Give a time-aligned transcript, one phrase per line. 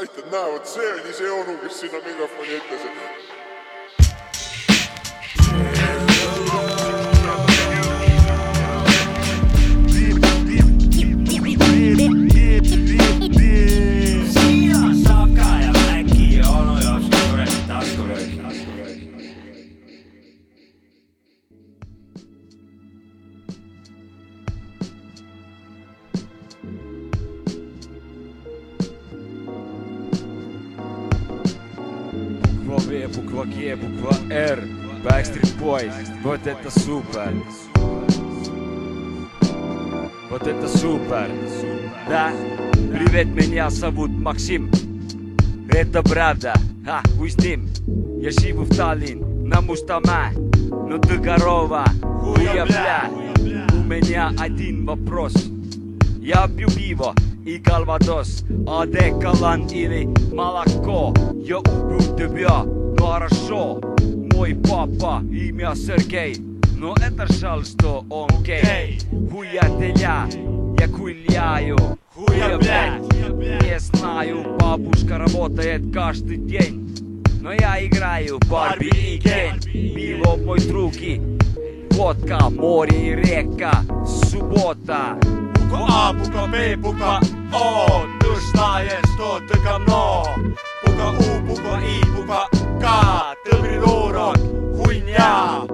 [0.00, 3.39] näitad, näe, vot see oli see onu, kes sinna mikrofoni ütles, et
[36.70, 37.32] это супер.
[40.30, 41.28] Вот это супер.
[42.08, 42.32] Да,
[42.74, 44.70] привет, меня зовут Максим.
[45.68, 46.54] Это правда,
[46.86, 47.68] а, с ним
[48.18, 50.32] Я живу в Таллин, на Мустаме
[50.70, 53.10] Ну ты корова, хуя бля.
[53.72, 55.34] У меня один вопрос.
[56.20, 58.44] Я пью пиво и кальвадос.
[58.66, 61.14] Адекалан или молоко?
[61.34, 63.80] Я убью тебя, ну хорошо.
[64.34, 66.49] Мой папа, имя Сергей
[66.80, 68.98] но это жаль, что он гей
[69.30, 70.26] Хуятеля,
[70.78, 71.76] я гуляю
[72.14, 73.02] Хуя, блядь,
[73.62, 77.22] не знаю Бабушка работает каждый день.
[77.42, 81.20] Но я играю Барби и Кен Пиво мой друг и
[81.90, 85.18] водка Море и река, суббота.
[85.20, 87.20] Буква А, буква Б, буква
[87.52, 88.06] О.
[88.20, 90.24] Ты знаешь, что ты говно
[90.86, 92.48] Буква У, буква И, буква
[92.80, 93.36] К.
[93.44, 94.38] Ты придурок,
[94.78, 95.69] хуйня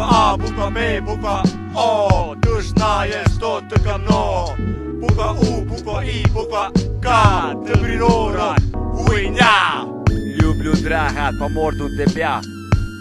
[0.00, 1.42] буква А, буква Б, буква
[1.74, 2.34] О.
[2.42, 4.54] Ты ж знаешь, что ты говно
[5.00, 6.70] Буква У, буква И, буква
[7.02, 7.54] К.
[7.66, 9.84] Ты природа, хуйня.
[10.08, 12.40] Люблю драгать по морду тебя.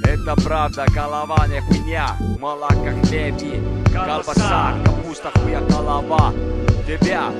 [0.03, 2.16] Это правда, голова не хуйня.
[2.39, 3.61] Молока, хлеби,
[3.94, 6.34] колбаса, капуста, хуя, голова.
[6.88, 7.31] Тебя,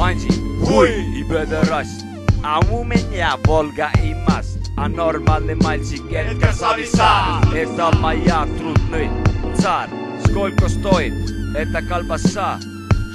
[0.00, 0.30] Анди,
[0.64, 2.04] хуй и бедерась
[2.44, 4.53] А у меня Волга и мас.
[4.77, 9.09] А нормальный мальчик Эдгар Сависа Это моя трудный
[9.55, 9.89] царь
[10.25, 11.13] Сколько стоит
[11.55, 12.59] эта колбаса?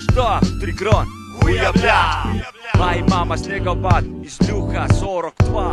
[0.03, 0.41] Что?
[0.61, 1.07] Три крон?
[1.41, 2.25] Хуя, бля.
[2.75, 5.73] Моя мама снеговат из люха 42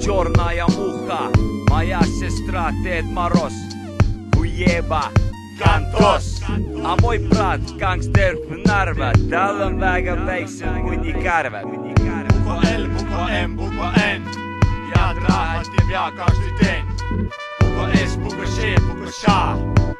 [0.00, 1.30] Черная муха
[1.70, 3.54] Моя сестра Дед Мороз
[4.34, 5.04] Хуеба
[5.58, 6.42] Кантос
[6.84, 11.62] А мой брат гангстер в Нарва Tal on väga väiksem kui Nicarva
[12.46, 14.39] puka L , puka M , puka N .
[14.95, 17.29] я драгать тебя каждый день.
[17.59, 19.57] Буква С, буква Ш, буква Ш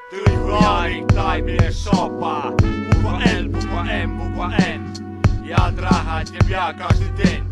[0.09, 2.52] Ты хуярик, дай мне шопа.
[2.52, 4.94] Буква Л, буква М, эм, буква Н
[5.46, 7.44] Я драгать тебя каждый день.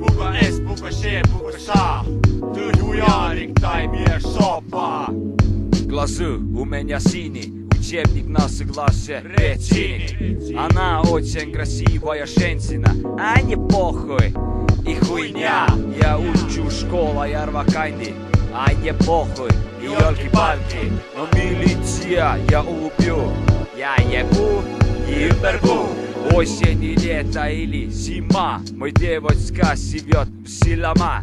[0.00, 2.04] Буква С, буква Ш, буква Ш
[2.54, 5.06] Ты хуярик, дай мне шопа.
[5.86, 14.34] Глазу у меня синий учебник на согласе Ретини Она очень красивая женщина, а не похуй.
[14.86, 15.66] И хуйня.
[16.00, 18.14] Я учу школа Ярвакайни
[18.54, 19.50] А не похуй
[19.82, 23.32] И елки-палки Но милиция я убью.
[23.76, 24.62] Я ебу
[25.08, 25.88] и умербу
[26.32, 28.60] Осень и лето или зима.
[28.72, 31.22] Мой девочка живет в Силама.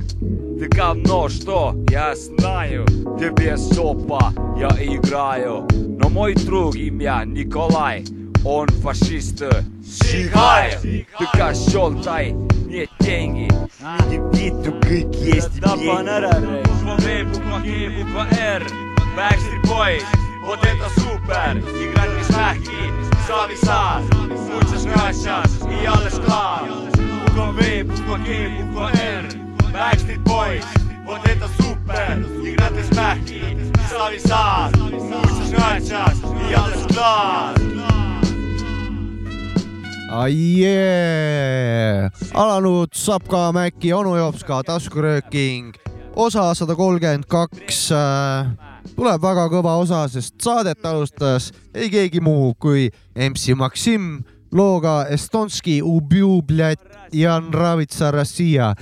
[0.58, 1.76] Ты говно, что?
[1.90, 2.86] Я знаю.
[3.20, 5.68] Тебе сопа, я играю.
[6.00, 8.06] Но мой друг имя Николай.
[8.46, 9.44] Он фашист.
[9.86, 11.06] Сигай Ты
[11.38, 12.34] козел, дай
[12.73, 13.49] мне деньги
[14.09, 18.63] Не виду, как есть деньги Буква V , bukva G , bukva R ,
[19.17, 20.05] Backstreet Boys ,
[20.45, 22.93] vot это super , играть не смähki ,
[23.27, 24.03] Savisaar ,
[24.55, 26.63] muchas gracias и alles klar .
[27.27, 29.25] bukva V , bukva G , bukva R ,
[29.73, 30.65] Backstreet Boys ,
[31.05, 33.43] vot это super , играть не смähki ,
[33.91, 36.87] Savisaar , muchas gracias и alles
[40.14, 40.30] klar.
[40.30, 42.12] Yeah.
[42.34, 45.74] alanud Sapka Mäki onu Jopska taskurööking,
[46.16, 47.90] osa sada kolmkümmend kaks.
[48.96, 55.82] tuleb väga kõva osa, sest saadet alustas ei keegi muu kui MC Maksim looga Estonski
[55.82, 56.82] Ubju Bljat
[57.14, 58.76] ja Nravitsa Rossija.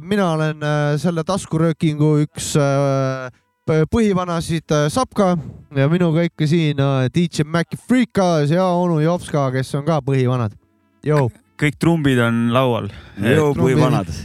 [0.00, 3.30] mina olen äh, selle taskuröökingu üks äh,
[3.90, 5.34] põhivanasid äh, Sapka
[5.76, 10.56] ja minuga ikka siin äh, DJ Maci Freekas ja onu Jopska, kes on ka põhivanad.
[11.60, 12.88] Kõik trumbid on laual.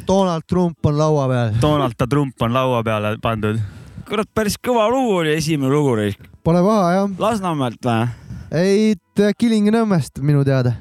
[0.07, 1.57] Donald Trump on laua peal.
[1.61, 3.59] Donald ta Trump on laua peale pandud.
[4.07, 5.97] kurat, päris kõva lugu oli esimene lugu,
[6.43, 8.07] Pole paha jah, Lasnamäelt või?
[8.53, 8.93] ei
[9.37, 10.75] Kilingi-Nõmmest minu teada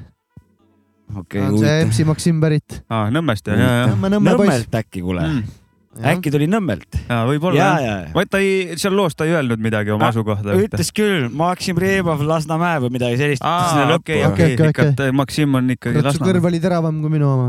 [1.15, 2.81] okei, on see MC Maksim pärit.
[2.89, 3.85] aa, Nõmmest jah, ja, ja.
[3.93, 4.51] Nõmme, Nõmme poiss.
[4.51, 5.25] Nõmmelt äkki, kuule.
[5.27, 5.64] Mm.
[6.03, 6.97] Äkki tuli Nõmmelt.
[7.29, 7.85] võib-olla ja, jah.
[7.85, 8.11] ja, ja.
[8.15, 10.57] vaid ta ei, seal loos ta ei öelnud midagi oma asukohta.
[10.59, 13.45] ütles küll, Maksim Rebov, Lasnamäe või midagi sellist.
[13.45, 16.51] okei, Okei, okei, okei, ikka, et Maksim on ikkagi kurat, su kõrv Lasnamäe.
[16.51, 17.47] oli teravam kui minu oma.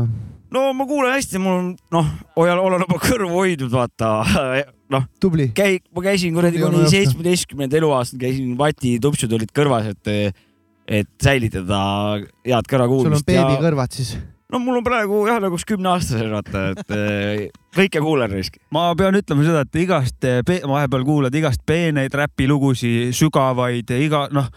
[0.55, 4.13] no ma kuulen hästi, mul on noh, olen oma kõrvu hoidnud, vaata
[4.95, 5.09] noh,
[5.57, 10.41] käi, ma käisin kuradi kuni seitsmeteistkümnenda eluaastani käisin vatitupsud olid kõrvas, et,
[10.87, 11.83] et säilitada
[12.23, 14.15] head sul on kõrvakuulmist ja beebikõrvad siis.
[14.51, 17.41] No mul on praegu jah, nagu kümneaastasel vaata, et eh,
[17.75, 18.59] kõike kuulen risk.
[18.73, 24.49] ma pean ütlema seda, et igast, vahepeal kuulad igast peeneid räpilugusid, sügavaid, iga noh,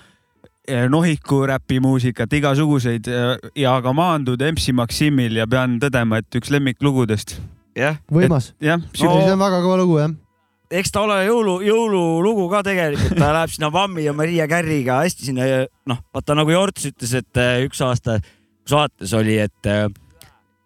[0.90, 3.08] nohiku räpimuusikat, igasuguseid
[3.58, 7.40] ja ka maandud MC Maksimil ja pean tõdema, et üks lemmiklugudest.
[7.78, 8.52] jah, võimas.
[8.62, 10.14] jah, see on väga kõva lugu jah.
[10.70, 15.32] eks ta ole jõulu, jõululugu ka tegelikult, ta läheb sinna Vammi ja Maria Carriga hästi
[15.32, 15.48] sinna,
[15.90, 18.20] noh, vaata nagu Jorts ütles, et eh, üks aasta
[18.68, 19.70] saates oli, et,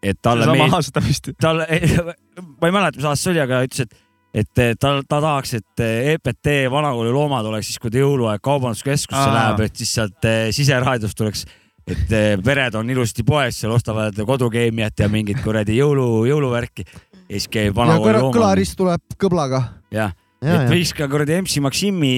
[0.03, 1.31] et talle sama meeldib, aasta vist.
[1.41, 1.67] talle,
[2.61, 3.99] ma ei mäleta, mis aasta see oli, aga ütles, et,
[4.43, 4.51] et
[4.81, 9.37] ta, ta tahaks, et EPT vanakooli loomad oleks siis, kui ta jõuluaeg kaubanduskeskusesse Aa.
[9.39, 11.47] läheb, et siis sealt eh, siseraadios tuleks,
[11.85, 12.13] et
[12.45, 16.87] pered on ilusti poes, seal ostavad kodukeemiat ja mingit kuradi jõulu, jõuluvärki
[17.29, 18.37] ja siis käib ja vanakooli loomad.
[18.37, 19.63] kõlarist tuleb kõblaga.
[19.95, 22.15] jah, ja, et ja võiks ka kuradi MC Maksimi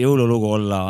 [0.00, 0.80] jõululugu olla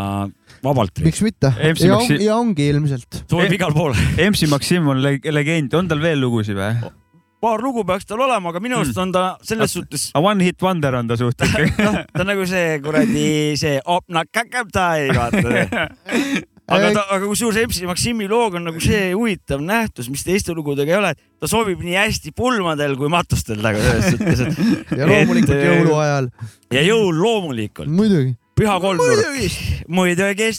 [0.64, 1.00] vabalt.
[1.04, 1.52] miks mitte.
[1.60, 3.22] Ja, on, ja ongi ilmselt.
[3.30, 3.94] sobib igal pool.
[4.16, 6.92] MC Maksim on leg legend, on tal veel lugusid või?
[7.44, 10.94] paar lugu peaks tal olema, aga minu arust on ta selles suhtes, One hit wonder
[10.96, 11.66] on ta suht ikka.
[11.84, 13.26] noh, ta on nagu see kuradi
[13.60, 15.42] see opna käkebtai, vaata.
[16.74, 20.94] aga ta, aga kusjuures MC Maksimi loog on nagu see huvitav nähtus, mis teiste lugudega
[20.94, 25.52] ei ole, ta sobib nii hästi pulmadel kui matustel nagu selles suhtes, et ja loomulikult
[25.58, 26.30] Et, jõuluajal.
[26.78, 28.32] ja jõul loomulikult, muidugi.
[28.58, 29.48] Püha kolmnurk,
[29.88, 30.50] muidugi.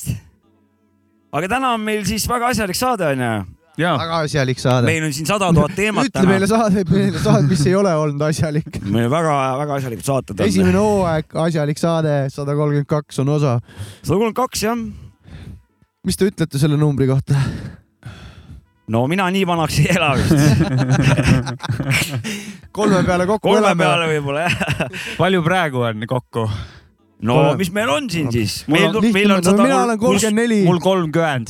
[1.35, 3.31] aga täna on meil siis väga asjalik saade onju,
[3.79, 4.89] väga asjalik saade.
[4.89, 7.95] meil on siin sada tuhat teemat ütle meile täna, saade, meile saade, mis ei ole
[7.95, 8.81] olnud asjalik.
[8.83, 10.45] meil väga-väga asjalikud saated on.
[10.47, 13.57] esimene hooaeg, asjalik saade, sada kolmkümmend kaks on osa.
[14.03, 14.85] sada kolmkümmend kaks jah
[16.05, 17.39] mis te ütlete selle numbri kohta?
[18.93, 20.35] no mina nii vanaks ei ela vist.
[22.75, 23.83] kolme peale kokku kolme oleme.
[23.83, 24.99] peale võib-olla jah.
[25.17, 26.45] palju praegu on kokku?
[27.21, 27.57] No Kolm.
[27.57, 28.63] mis meil on siin siis?
[28.67, 31.47] Mul meil on- meil on no, mina olen sada kolmkümmend neli, mul kolmkümmend.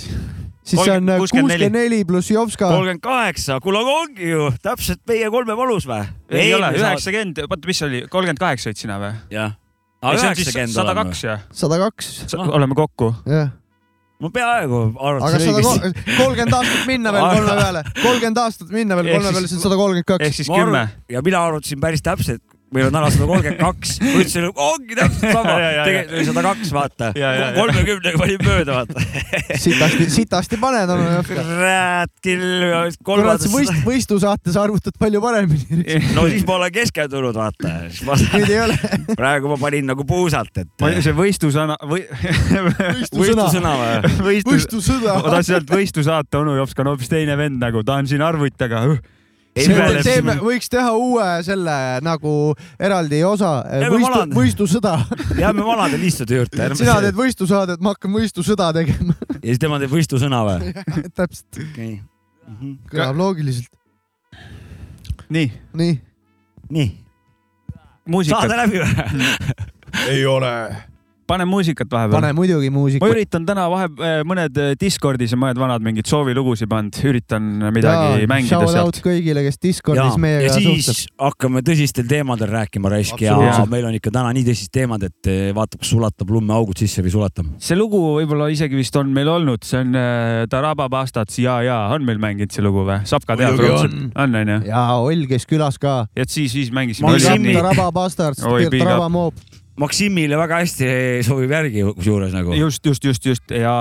[0.66, 2.70] siis see on kolmkümmend- kuuskümmend neli pluss Jopska.
[2.70, 6.06] kolmkümmend kaheksa, kuule aga ongi ju täpselt meie kolme valus või?
[6.30, 9.14] ei ole, üheksakümmend, oota, mis see oli, kolmkümmend kaheksa olid sina või?
[9.34, 9.54] jah.
[10.70, 11.46] sada kaks jah?
[11.52, 13.14] sada kaks, oleme kokku.
[13.26, 13.50] jah.
[14.22, 15.94] ma peaaegu sada õigesti.
[16.18, 19.66] kolmkümmend aastat minna veel kolme peale, kolmkümmend aastat minna veel kolme siis- peale, see on
[19.66, 20.26] sada kolmkümmend kaks.
[20.30, 20.88] ehk siis kümme.
[21.10, 22.42] ja mina arvutasin päris täpselt,
[22.74, 25.54] meil on täna sada kolmkümmend kaks, ma ütlesin, ongi täpselt sama,
[25.88, 27.10] tegelikult oli sada kaks, vaata
[27.56, 29.04] kolmekümnega panin mööda, vaata.
[29.66, 31.46] sitasti, sitasti paned Jopska.
[31.46, 36.00] kurat küll, kurat, kolmandas võist-, võistlusaates arvutad palju paremini.
[36.18, 37.76] no siis ma olen keskendunud, vaata.
[38.34, 38.80] nüüd ei ole.
[39.14, 42.06] praegu ma panin nagu puusalt, et see võistlusõna või
[43.14, 44.16] võistlusõna või?
[44.26, 45.36] võistlus, võistlussõda ma.
[45.38, 48.88] tahtsin öelda võistlusaate onu Jops, on hoopis teine vend nagu, ta on siin arvuti taga.
[49.56, 52.31] teeme, võiks teha uue selle nagu
[52.81, 53.52] eraldi osa,
[53.94, 54.34] vanad.
[54.36, 54.98] võistlussõda.
[55.40, 59.16] jääme vanade liistude juurde, sina teed võistlusaadet, ma hakkan võistlusõda tegema.
[59.38, 60.74] ja siis tema teeb võistlusõna või?
[61.19, 61.94] täpselt, okei.
[62.92, 63.72] kõlab loogiliselt.
[65.30, 65.48] nii,
[65.80, 65.96] nii.
[66.75, 66.90] nii,
[68.28, 69.24] saade, läbi või?
[70.12, 70.52] ei ole.
[71.27, 72.31] Pane muusikat vahepeal pane.
[72.38, 73.07] muidugi ma muusika.
[73.10, 73.88] üritan täna vahe,
[74.27, 79.00] mõned eh, Discordis ja mõned vanad mingid soovilugusid pannud, üritan midagi mängida Shout out sealt.
[79.06, 81.16] kõigile, kes ja Discordis, meiega ja siis suhtleb.
[81.25, 83.73] hakkame tõsistel teemadel rääkima raisk ja Absoluutselt.
[83.73, 87.11] meil on ikka täna nii tõsised teemad, et eh, vaatab, kas sulatab lummeaugud sisse või
[87.11, 87.47] ei sulata.
[87.57, 91.80] see lugu võib-olla isegi vist on meil olnud, see on äh, Taraba Bastards ja, ja
[91.95, 93.02] on meil mänginud see lugu või?
[93.09, 94.61] Sapka teab Muidugi raudselt, on onju.
[94.69, 96.06] ja Oll käis külas ka.
[96.16, 97.09] et siis, siis mängisime.
[97.16, 99.11] Maksimi- Raba Bastards Oi,, big Raba up.
[99.11, 99.33] Moop.
[99.76, 100.90] Maksimile väga hästi
[101.28, 102.54] sobib järgi kusjuures nagu.
[102.56, 103.74] just, just, just, just ja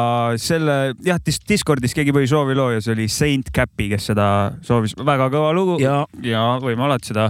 [0.43, 4.27] selle jah dis, Discordis keegi pani soovilooja, see oli Saint Capi, kes seda
[4.67, 7.29] soovis, väga kõva lugu ja, ja, ja võime alati seda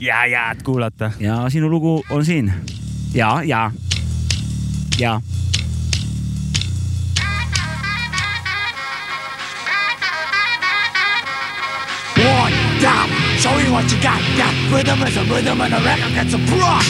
[0.00, 1.10] ja, jääd kuulata.
[1.20, 2.52] ja sinu lugu on siin.
[3.14, 3.70] ja, ja,
[5.00, 5.20] ja.
[13.46, 14.18] Show me what you got.
[14.34, 16.82] Got rhythm is a rhythm and a record gets a rock.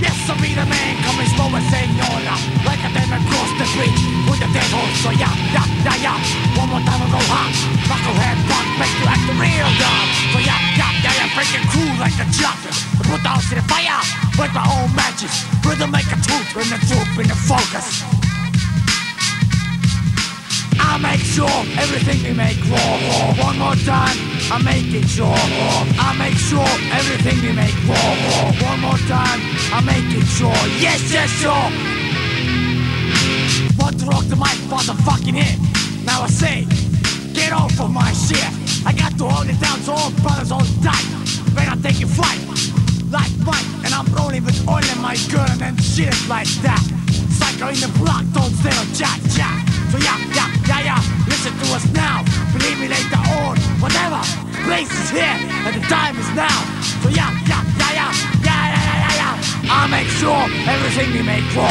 [0.00, 2.36] Yes, I be the man coming slow and senora.
[2.64, 4.98] Like a demon across the street with the horse.
[5.04, 6.56] So yeah, yeah, yeah, yeah.
[6.56, 7.52] One more time and go hot.
[7.84, 10.06] Knucklehead rock, make you act the real dog.
[10.32, 11.36] So yeah, yeah, yeah, yeah.
[11.36, 12.78] Breaking cool like chocolate.
[12.96, 14.00] I put the house in the fire
[14.40, 15.34] with my own matches.
[15.60, 18.17] Rhythm make a truth and the truth in the focus.
[20.88, 22.98] I I make sure everything we make raw.
[23.44, 24.16] One more time,
[24.50, 25.30] I make it sure.
[25.30, 28.10] I make sure everything we make raw.
[28.66, 29.38] One more time,
[29.70, 30.58] I make it sure.
[30.82, 31.70] Yes, yes, sure.
[33.78, 35.60] Want to rock the mic, motherfucking hit.
[36.04, 36.66] Now I say,
[37.32, 38.42] get off of my shit.
[38.84, 41.06] I got to hold it down so all brothers hold tight.
[41.54, 42.42] When I take a flight,
[43.12, 46.82] like Mike, and I'm rolling with oil in my gun and shit like that.
[47.38, 49.62] Psycho in the block, don't stay on chat, chat.
[49.92, 50.57] So yeah, yeah,
[50.88, 51.02] fire.
[51.28, 53.56] Listen to us now, believe me later on.
[53.80, 54.20] Whatever,
[54.64, 56.58] place is here and the time is now.
[57.02, 58.12] So yeah, yeah, yeah, yeah,
[58.44, 59.20] yeah, yeah, yeah, yeah.
[59.20, 59.68] yeah.
[59.68, 61.68] I make sure everything we make raw.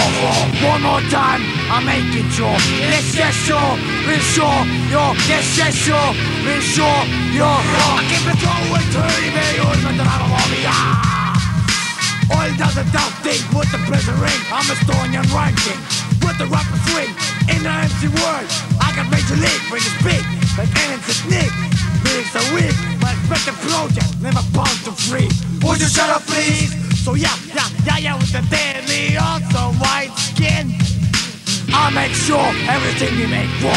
[0.69, 2.57] One more time, I make it sure.
[2.77, 3.73] Yes, yes, sure,
[4.05, 4.61] real sure,
[4.93, 5.13] yo.
[5.25, 6.11] Yes, yes, sure,
[6.45, 7.01] real sure,
[7.33, 7.49] yo.
[7.49, 11.17] I keep it going, turning me on, but then I'm a yeah.
[12.37, 14.41] Oil doesn't doubt think with the prison ring.
[14.51, 17.09] I'm a Estonian ranking with the rapper swing
[17.47, 18.47] in the MC world.
[18.83, 20.23] I got major league when it's big,
[20.59, 21.51] like Aaron's Nick.
[22.03, 25.31] Lyrics are weak, but expect the project never bound to free.
[25.63, 26.75] Would you shut up, please?
[27.03, 30.75] So yeah, yeah, yeah, yeah, with the deadly also white skin.
[31.71, 33.75] I make sure everything we make raw.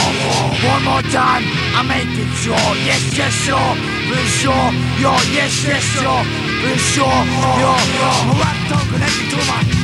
[0.67, 1.47] One more time,
[1.79, 2.71] I make it sure.
[2.83, 3.73] Yes, yes, sure.
[4.11, 4.69] We're sure.
[4.99, 6.23] Yo, yes, yes, sure.
[6.63, 7.21] We're sure.
[7.63, 8.11] Yo, yo.
[8.27, 9.80] My rap tongue connected to my,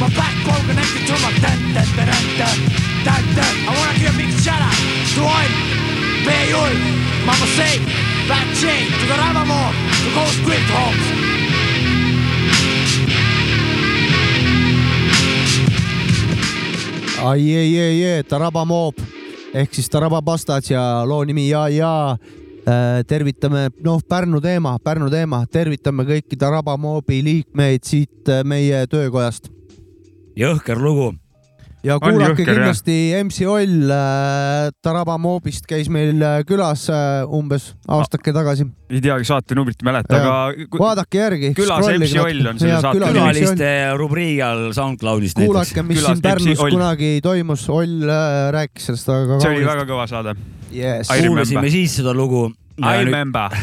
[0.00, 2.58] my backbone connected to my dun dun dun dun
[3.06, 3.54] dun dun.
[3.64, 4.76] I wanna give a big shout out
[5.16, 5.52] to Oil,
[6.26, 6.74] Bayul,
[7.24, 7.80] Mama Say,
[8.28, 9.72] Fat J, to the Ramamore,
[10.04, 11.06] to Ghost Grid Homes.
[17.24, 19.00] ai, ei, ei, ei, Taraba Mob
[19.54, 22.16] ehk siis Taraba Bastards ja loo nimi Ja, ja.
[23.06, 29.55] tervitame, noh, Pärnu teema, Pärnu teema, tervitame kõiki Taraba Mobi liikmeid siit äh, meie töökojast
[30.36, 31.14] jõhker lugu.
[31.86, 32.56] ja kuulake jõhker, jah.
[32.58, 38.66] kindlasti MC Oll äh, Taraba Mobist käis meil äh, külas äh, umbes aastake tagasi.
[38.90, 41.52] ei teagi saatenumbrit ei mäleta, aga vaadake järgi.
[41.58, 46.64] Külas MC Oll on selle saate külaliste rubriigi all SoundCloudis kuulake, mis Külas siin Pärnus
[46.64, 50.36] kunagi toimus, Oll äh, rääkis sellest väga see oli väga kõva saade.
[50.74, 51.12] yes.
[51.12, 52.48] Kuulasime siis seda lugu.
[52.76, 53.54] I remember.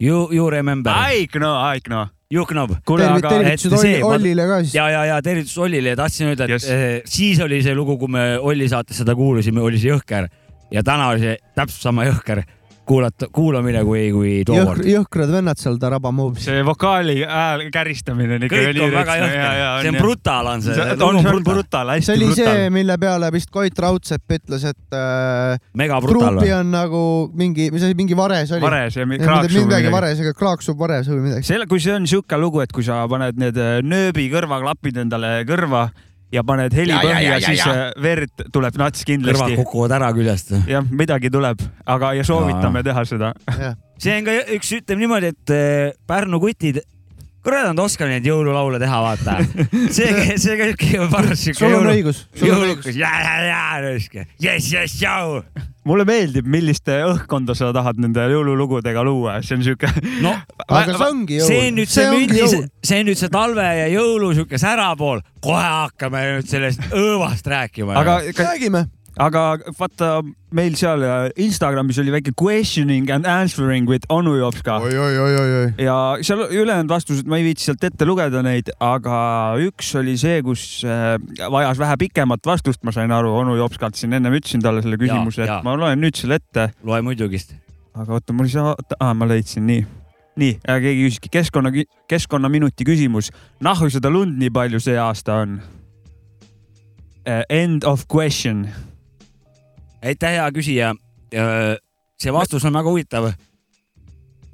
[0.00, 0.90] You, you remember.
[0.90, 2.08] I know, I know.
[2.32, 2.68] You know.
[2.86, 4.74] kuule, aga et see- Ollile ka siis.
[4.76, 6.66] ja, ja, ja tervitus Ollile ja tahtsin öelda, et Yes.
[6.70, 7.02] yes.
[7.10, 10.28] siis oli see lugu, kui me Olli saates seda kuulasime, oli see jõhker
[10.70, 12.44] ja täna oli see täpselt sama jõhker
[12.90, 14.86] kuulata, kuulamine kui, kui tookord.
[14.88, 16.46] jõhkrad vennad seal Taraba Mobis.
[16.48, 19.54] see vokaali hääl käristamine on ikka kõik on väga jõhker,
[19.84, 19.98] see on.
[20.00, 20.74] brutal on see.
[20.74, 22.74] see on, see brutal, see hästi oli see, brutal.
[22.74, 27.04] mille peale vist Koit Raudsepp ütles, et äh, mega brutal truupi on nagu
[27.38, 28.64] mingi, mis asi, mingi vares oli.
[28.64, 29.94] vares ja midagi kraaksu midagi.
[29.94, 31.46] vares, ega kraaksub vares või midagi.
[31.46, 35.40] selle, kui see on sihuke lugu, et kui sa paned need äh, nööbi kõrvaklapid endale
[35.48, 35.88] kõrva
[36.32, 37.74] ja paned heli Ja, ja, põhja ja,, ja, siis ja.
[37.88, 39.58] äh, verd tuleb nats kõrvad kindlasti.
[39.60, 40.54] kukuvad ära küljest.
[40.70, 43.32] jah, midagi tuleb, aga ja soovitame teha seda.
[44.00, 46.80] see on ka üks, ütleme niimoodi, et eh, Pärnu kutid,
[47.44, 49.38] kurat nad oskavad neid jõululaule teha, vaata.
[49.96, 52.70] see, see käibki paras siuke sul on jõulu, õigus, sul on õigus.
[52.70, 54.16] jõulukas ja, ja, ja, raisk.
[54.42, 55.40] jess, jess, jau.
[55.88, 59.90] mulle meeldib, millist õhkkonda sa tahad nende jõululugudega luua, see on sihuke.
[60.20, 60.34] no
[60.68, 61.48] aga see ongi jõul.
[61.48, 65.24] see on nüüd see, see mündi, see on nüüd see talve ja jõulu siuke särapool.
[65.40, 67.96] kohe hakkame nüüd sellest õõvast rääkima.
[68.00, 68.84] aga, räägime.
[69.20, 69.42] Aga
[69.76, 70.08] vaata
[70.56, 75.34] meil seal äh, Instagramis oli väike questioning and answering with onu Jopska oi, oi, oi,
[75.40, 75.68] oi, oi.
[75.84, 79.20] ja seal ülejäänud vastused, ma ei viitsi sealt ette lugeda neid, aga
[79.66, 81.14] üks oli see, kus äh,
[81.52, 85.44] vajas vähe pikemat vastust, ma sain aru, onu Jopskalt siin ennem ütlesin talle selle küsimuse,
[85.44, 87.54] et ma loen nüüd selle ette, loe muidugist.
[87.94, 89.84] aga oota, mul ei saa, aa, ma leidsin nii.
[90.40, 91.74] nii, keegi küsiski keskkonna,
[92.08, 93.34] keskkonnaminuti küsimus.
[93.60, 95.60] nahku seda lund nii palju see aasta on?
[97.52, 98.64] End of question.
[100.04, 100.94] aitäh, hea küsija.
[102.20, 103.30] see vastus on väga huvitav.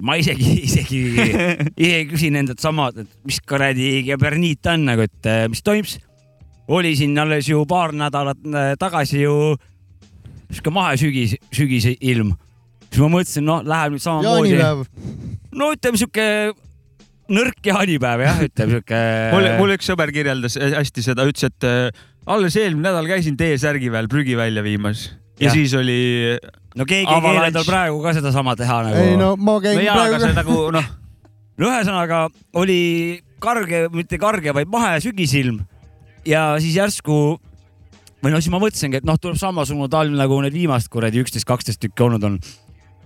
[0.01, 0.99] ma isegi, isegi,
[1.83, 5.89] isegi küsin endalt sama, et mis kuradi keberniit on nagu, et eh, mis toimub.
[6.67, 9.55] oli siin alles ju paar nädalat eh, tagasi ju
[10.51, 12.35] sihuke mahesügis, sügiseilm.
[12.91, 14.61] siis ma mõtlesin, noh, läheb nüüd samamoodi.
[15.57, 16.27] no ütleme sihuke
[17.33, 19.03] nõrk jaanipäev jah, ütleme sihuke.
[19.33, 23.89] mul, mul üks sõber kirjeldas hästi seda, ütles, et äh, alles eelmine nädal käisin T-särgi
[23.91, 25.99] peal prügi välja viimas ja, ja siis oli.
[26.75, 29.03] no keegi ei keela tal praegu ka sedasama teha nagu.
[29.03, 30.41] ei no ma käin no aga see praegu.
[30.41, 30.91] nagu noh,
[31.57, 32.21] no ühesõnaga
[32.57, 32.79] oli
[33.43, 35.61] karge, mitte karge, vaid mahe sügisilm
[36.27, 37.37] ja siis järsku
[38.23, 41.47] või no siis ma mõtlesingi, et noh, tuleb samasugune talv nagu need viimased kuradi üksteist,
[41.47, 42.39] kaksteist tükki olnud on.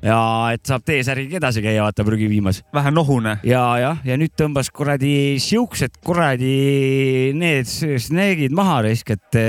[0.01, 0.17] ja
[0.55, 3.37] et saab T-särgiga edasi käia, vaata prügi viimas vähe nohune.
[3.43, 9.41] ja, jah, ja nüüd tõmbas kuradi siuksed kuradi need sneegid maha risk, et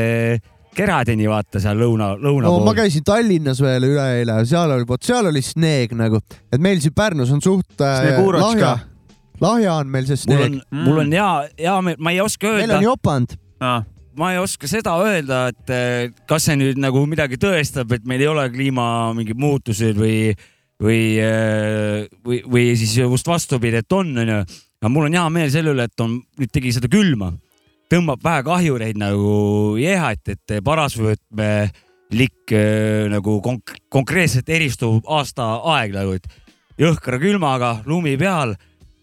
[0.72, 2.78] Keradeni vaata seal lõuna, lõuna no ma pool.
[2.80, 7.32] käisin Tallinnas veel üleeile, seal oli, vot seal oli sneeg nagu, et meil siin Pärnus
[7.34, 8.70] on suht äh, lahja,
[9.42, 10.46] lahja on meil see sneeg.
[10.46, 11.28] on, mul on hea,
[11.60, 12.78] hea meel, ma ei oska meil öelda.
[12.78, 13.36] on, jopanud.
[14.22, 18.32] ma ei oska seda öelda, et kas see nüüd nagu midagi tõestab, et meil ei
[18.32, 18.86] ole kliima
[19.16, 20.32] mingid muutused või,
[20.80, 21.04] või,
[22.24, 24.42] või, või siis just vastupidi, et on, onju.
[24.80, 27.34] aga mul on hea meel selle üle, et on, nüüd tegi seda külma,
[27.92, 29.32] tõmbab vähe kahjureid nagu
[29.76, 36.28] jehat, et parasvõtmelik eh, nagu konk konkreetselt eristuv aastaaeg nagu, et
[36.80, 38.54] jõhkra külmaga lumi peal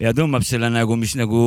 [0.02, 1.44] ja tõmbab selle nagu, mis nagu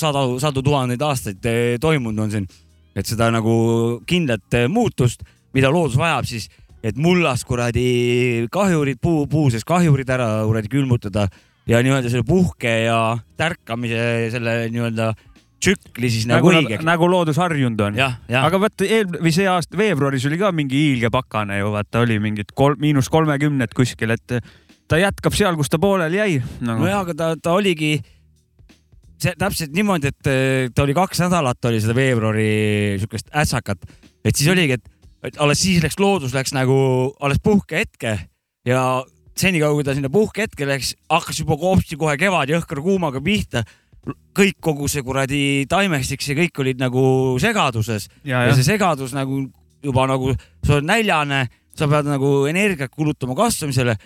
[0.00, 2.48] sadu, sadu tuhandeid aastaid eh, toimunud on siin.
[2.96, 5.22] et seda nagu kindlat eh, muutust,
[5.54, 6.48] mida loodus vajab siis,
[6.82, 11.28] et mullas kuradi kahjurid, puu, puu sees kahjurid ära kuradi külmutada
[11.68, 15.12] ja nii-öelda selle puhke ja tärkamise selle nii-öelda
[15.60, 16.86] tsükli siis nagu, nagu, õigeks.
[16.86, 17.98] nagu loodus harjunud on.
[18.40, 22.18] aga vaata eel- või see aasta veebruaris oli ka mingi hiilge pakane ju vaata oli
[22.22, 24.40] mingid kolm, miinus kolmekümned kuskil, et
[24.90, 26.82] ta jätkab seal, kus ta pooleli jäi nagu..
[26.82, 27.98] nojah, aga ta, ta oligi
[29.20, 32.50] see täpselt niimoodi, et eh, ta oli kaks nädalat oli seda veebruari
[33.02, 33.84] siukest ässakat,
[34.24, 36.78] et siis oligi, et, alles siis läks loodus läks nagu
[37.20, 38.16] alles puhkehetke
[38.66, 38.84] ja
[39.40, 43.64] senikaua, kui ta sinna puhkehetke läks, hakkas juba hopsti kohe kevad jõhkra kuumaga pihta.
[44.36, 45.40] kõik, kogu see kuradi
[45.70, 47.02] taimestik, see kõik olid nagu
[47.42, 48.08] segaduses.
[48.24, 49.42] Ja, ja ja see segadus nagu
[49.84, 51.44] juba nagu sa oled näljane,
[51.76, 53.96] sa pead nagu energiat kulutama kasvamisele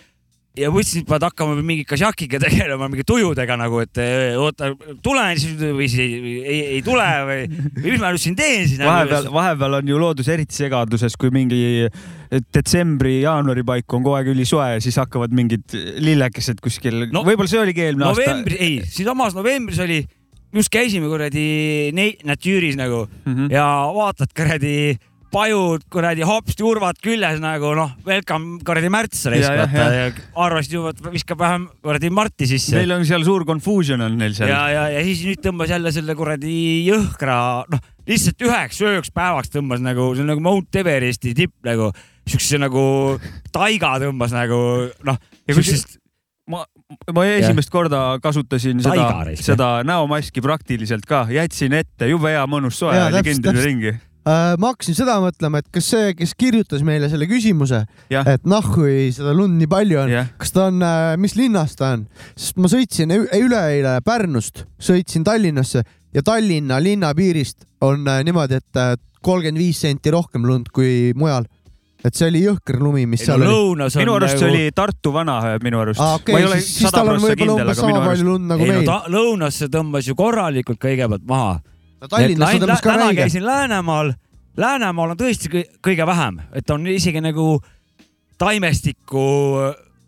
[0.59, 4.71] ja võtsin, et pead hakkama mingi kasjakiga tegelema, mingi tujudega nagu, et eh, oota,
[5.03, 7.47] tulen siis või siis ei, ei, ei tule või,
[7.77, 8.81] või mis ma nüüd siin teen siis.
[8.81, 11.87] vahepeal, vahepeal on ju loodus eriti segaduses, kui mingi
[12.31, 17.61] detsembri-jaanuari paiku on kogu aeg ülisoe ja siis hakkavad mingid lillekesed kuskil No, võib-olla see
[17.61, 19.99] oligi eelmine novembris, ei, siinsamas novembris oli,
[20.55, 21.91] just käisime kuradi
[22.25, 23.35] natüüris nagu aasta mm.
[23.35, 23.51] -hmm.
[23.53, 24.97] ja vaatad kuradi
[25.35, 30.05] pajud, kuradi hopsti urvad küljes nagu noh, welcome kuradi märts Ja, jah, vaata ja
[30.45, 32.77] arvasid juba, et viskab vähem kuradi Marti sisse.
[32.77, 34.51] Neil on seal suur confusion on neil seal.
[34.51, 36.55] ja, ja, ja siis nüüd tõmbas jälle selle kuradi
[36.87, 37.37] jõhkra,
[37.71, 41.91] noh, lihtsalt üheks ööks päevaks tõmbas nagu, see on nagu Mount Everesti tipp nagu,
[42.29, 42.85] siukse nagu
[43.53, 44.63] taiga tõmbas nagu
[45.07, 45.99] noh, Ja siuksest
[46.49, 46.63] ma,
[47.13, 49.07] ma esimest korda kasutasin seda
[49.41, 53.63] seda näomaski praktiliselt ka, jätsin ette, jube hea mõnus soe oli täpselt.
[53.65, 53.95] ringi.
[54.25, 58.87] Äh, ma hakkasin seda mõtlema, et kas see, kes kirjutas meile selle küsimuse, et nahku
[59.13, 60.81] seda lund nii palju on, kas ta on,
[61.21, 65.83] mis linnas ta on, sest ma sõitsin üleeile Pärnust, sõitsin Tallinnasse
[66.15, 71.45] ja Tallinna linnapiirist on äh, niimoodi, et kolmkümmend viis senti rohkem lund kui mujal.
[72.05, 73.53] et see oli jõhker lumi, mis ei no seal oli.
[73.53, 74.41] lõunas on minu arust nagu...
[74.43, 77.29] see oli Tartu vana minu arust aa, ma okei ei, ole sada tal on prossa
[77.31, 78.89] võib-olla kindel, umbes aga minu sama arust palju lund nagu ei no meil.
[78.89, 81.55] ta, lõunas see tõmbas ju korralikult kõigepealt maha.
[82.09, 83.15] Tallinnas ta tõmbas ka räige.
[83.23, 84.13] käisin Läänemaal,
[84.57, 87.61] Läänemaal on tõesti kõi- kõige vähem, et on isegi nagu
[88.37, 89.25] taimestikku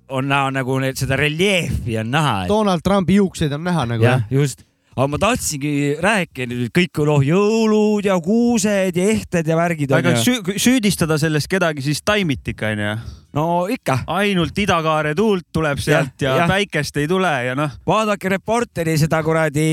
[0.10, 2.46] on näha nagu need, seda reljeefi on näha.
[2.48, 4.64] Donald Trumpi juukseid on näha nagu jah jah?, just,
[4.98, 10.16] aga ma tahtsingi rääkida nüüd kõik noh, jõulud ja kuused ja ehted ja värgid aga
[10.16, 10.24] onju.
[10.26, 12.96] sü süüdistada selles kedagi siis taimitik onju.
[13.38, 16.50] no ikka, ainult idakaare tuult tuleb sealt ja, ja jah.
[16.50, 19.68] päikest ei tule ja noh, vaadake Reporteri seda kuradi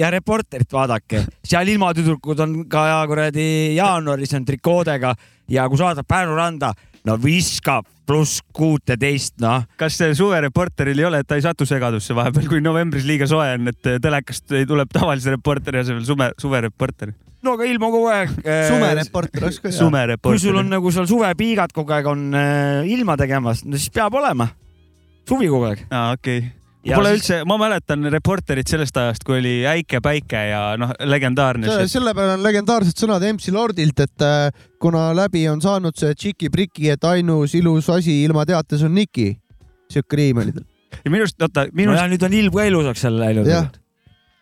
[0.00, 3.48] ja Reporterit vaadake, seal ilmatüdrukud on ka ja kuradi
[3.78, 5.14] jaanuaris on trikoodega
[5.46, 6.74] ja kui saadad Pärnu randa,
[7.06, 9.64] no viskab pluss kuuteteist, noh.
[9.80, 13.48] kas see suvereporteril ei ole, et ta ei satu segadusse vahepeal, kui novembris liiga soe
[13.56, 17.14] on, et telekast ei tuleb tavalise reporteri asemel suve, suvereporter,
[17.46, 18.36] no aga ilma kogu aeg.
[18.44, 20.20] sumereporter oleks ka hea.
[20.22, 24.14] kui sul on nagu seal suvepiigad kogu aeg on äh, ilma tegemas, no siis peab
[24.18, 24.48] olema
[25.26, 25.86] suvi kogu aeg.
[25.90, 26.55] aa, okei okay..
[26.86, 30.92] Ja Pole siis- üldse, ma mäletan reporterit sellest ajast, kui oli äike päike ja noh,
[31.02, 36.14] legendaarne selle, peale on legendaarsed sõnad MC Lordilt, et äh, kuna läbi on saanud see
[36.14, 39.32] Tšiki-Priki, et ainus ilus asi ilma teates on Niki.
[39.90, 40.66] sihuke riim oli tal.
[41.02, 43.50] ja minu arust, oota, minu no arust ja nüüd on ilm ka ilusaks jälle läinud.
[43.50, 43.68] jah,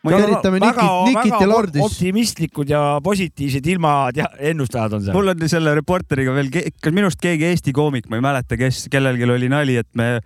[0.04, 1.82] tervitame Nikit, Nikit ja Lordis.
[1.82, 5.16] optimistlikud ja positiivsed ilmad ja ennustajad on seal.
[5.16, 9.24] mul on selle reporteriga veel, kas minust keegi Eesti koomik, ma ei mäleta, kes, kellelgi
[9.24, 10.18] oli nali, et me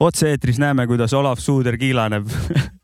[0.00, 2.26] otse-eetris näeme, kuidas Olav Suuder kiilaneb.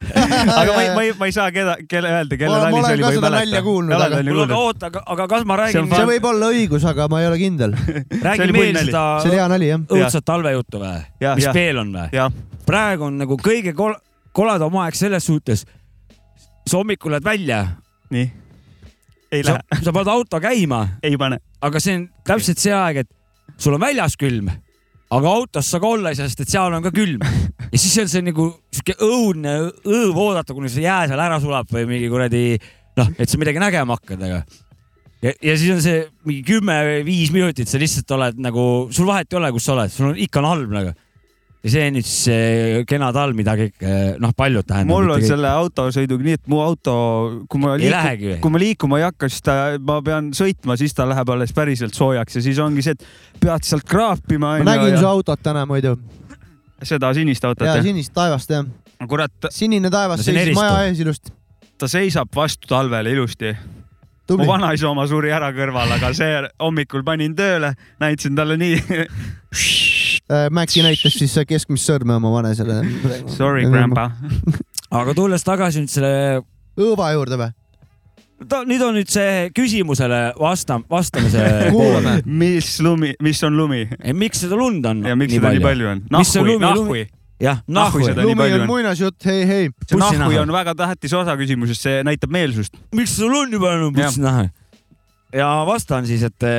[0.61, 3.03] aga ma ei, ma ei, ma ei saa keda, kelle öelda, kelle nali see oli,
[3.03, 3.62] ka ma ei mäleta.
[3.62, 3.98] kuule,
[4.44, 7.38] aga oota, aga, aga kas ma räägin See võib olla õigus, aga ma ei ole
[7.40, 7.77] kindel.
[7.77, 8.87] pull nali.
[8.88, 9.85] seda see oli hea nali jah.
[9.98, 11.05] õudset talvejuttu või?
[11.37, 12.27] Mis veel on või?
[12.66, 13.98] praegu on nagu kõige kol-
[14.33, 15.66] koledam aeg selles suhtes.
[16.66, 17.66] sa hommikul lähed välja,
[18.11, 18.29] nii.
[19.33, 21.40] ei lähe,, sa paned auto käima, ei pane.
[21.61, 23.11] aga see on täpselt see aeg, et
[23.59, 24.48] sul on väljas külm,
[25.12, 27.22] aga autos sa ka olla ei saa, sest et seal on ka külm.
[27.72, 31.70] ja siis on see nagu sihuke õudne õõv oodata, kuni see jää seal ära sulab
[31.72, 32.44] või mingi kuradi
[32.98, 34.42] noh, et sa midagi nägema hakkad, aga
[35.22, 39.09] ja, ja siis on see mingi kümme või viis minutit, sa lihtsalt oled nagu, sul
[39.09, 40.94] vahet ei ole, kus sa oled, sul on ikka on halb nagu.
[41.62, 43.85] Ja see on nüüd see kena talv, mida kõik
[44.22, 44.90] noh, paljud tähendab.
[44.90, 46.94] mul on selle autosõiduga nii, et mu auto,
[47.51, 50.94] kui ma ei liiku- kui ma liikuma ei hakka, siis ta, ma pean sõitma, siis
[50.98, 53.07] ta läheb alles päriselt soojaks ja siis ongi see, et
[53.42, 54.57] pead sealt kraapima.
[54.59, 55.96] ma nägin su autot täna muidu.
[56.83, 57.85] seda sinist autot ja jah?
[57.87, 58.66] sinist taevast jah.
[59.07, 61.31] kurat, sinine taevas No seisis maja ees ilusti.
[61.79, 63.55] ta seisab vastu talvele ilusti.
[63.55, 64.46] mu tubli.
[64.51, 68.83] vanaisa oma suri ära kõrval, aga see hommikul panin tööle, näitasin talle nii.
[70.51, 72.79] Maci näitas siis keskmist sõrme oma vanesele.
[73.35, 74.11] Sorry, grandpa.
[75.01, 76.13] aga tulles tagasi nüüd selle,
[76.79, 77.51] õõva juurde või?
[78.67, 81.43] nüüd on nüüd see küsimusele vasta, vastamise
[81.75, 82.09] pool.
[82.27, 83.85] mis lumi, mis on lumi
[84.19, 86.01] miks seda lund on ja miks seda nii palju on?
[86.11, 87.05] Nahhui, lumi- nahhui.
[87.43, 88.73] jah, Nahhui nii lumi palju on on.
[88.73, 89.71] muinasjutt, hei, hei.
[89.87, 92.75] see nahhui on väga tähtis osa küsimusest, see näitab meelsust.
[92.99, 93.95] miks sul on nii palju Jah.
[94.01, 94.49] bussinaha?
[95.39, 96.51] ja vastan siis, et,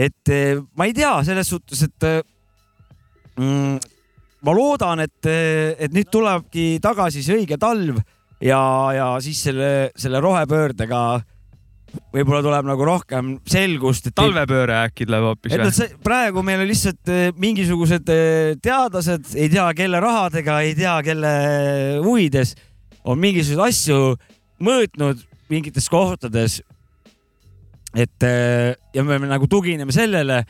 [0.00, 0.32] et
[0.78, 2.06] ma ei tea selles suhtes, et
[3.36, 3.76] mm,
[4.46, 8.00] ma loodan, et, et nüüd tulebki tagasi see õige talv
[8.40, 8.62] ja,
[8.96, 11.02] ja siis selle, selle rohepöördega
[12.14, 17.12] võib-olla tuleb nagu rohkem selgust, et talvepööre äkki tuleb hoopis või praegu meil on lihtsalt
[17.12, 21.32] eh, mingisugused eh, teadlased, ei tea kelle rahadega, ei tea kelle
[22.04, 22.54] huvides,
[23.04, 24.00] on mingisuguseid asju
[24.62, 26.60] mõõtnud mingites kohtades.
[27.94, 30.42] Et eh, ja me nagu tugineme sellele,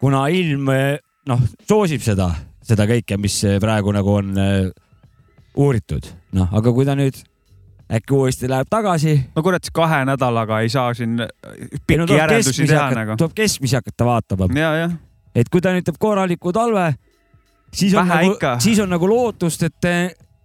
[0.00, 0.96] kuna ilm eh,
[1.28, 2.30] noh, soosib seda,
[2.62, 4.72] seda kõike, mis praegu nagu on eh,
[5.56, 7.20] uuritud, noh, aga kui ta nüüd
[7.92, 11.18] äkki uuesti läheb tagasi, no kurat, kahe nädalaga ei saa siin
[11.86, 13.16] pikki järeldusi teha nagu.
[13.20, 14.48] tuleb keskmisi hakata vaatama.
[15.34, 16.92] et kui ta nüüd teeb korraliku talve,
[17.72, 19.90] siis on Vähe nagu ikka., siis on nagu lootust, et,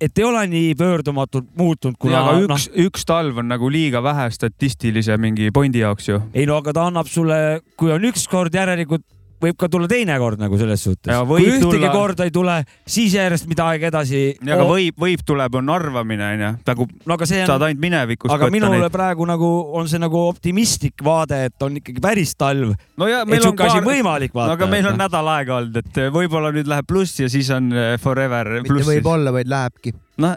[0.01, 4.01] et ei ole nii pöördumatult muutunud, kuna aga noh üks, üks talv on nagu liiga
[4.05, 6.21] vähe statistilise mingi pointi jaoks ju.
[6.33, 9.05] ei no aga ta annab sulle, kui on üks kord, järelikult
[9.41, 11.19] võib ka tulla teine kord nagu selles suhtes Ja.
[11.26, 12.56] kui võib ühtegi tulla- korda ei tule,
[12.88, 14.21] siis järjest mida aeg edasi.
[14.41, 18.34] aga võib, võib tuleb, on arvamine onju, nagu no aga see saad on, ainult minevikust
[18.34, 18.91] aga minule neid.
[18.91, 23.28] praegu nagu on see nagu optimistlik vaade, et on ikkagi päris talv, no ja et
[23.28, 24.58] meil on sihuke asi paar, võimalik no vaata.
[24.58, 27.97] aga meil on nädal aega olnud, et võib-olla nüüd läheb pluss ja siis on eh,
[28.02, 28.88] forever mitte plussis.
[28.95, 29.93] võib-olla, vaid lähebki.
[30.17, 30.36] noh,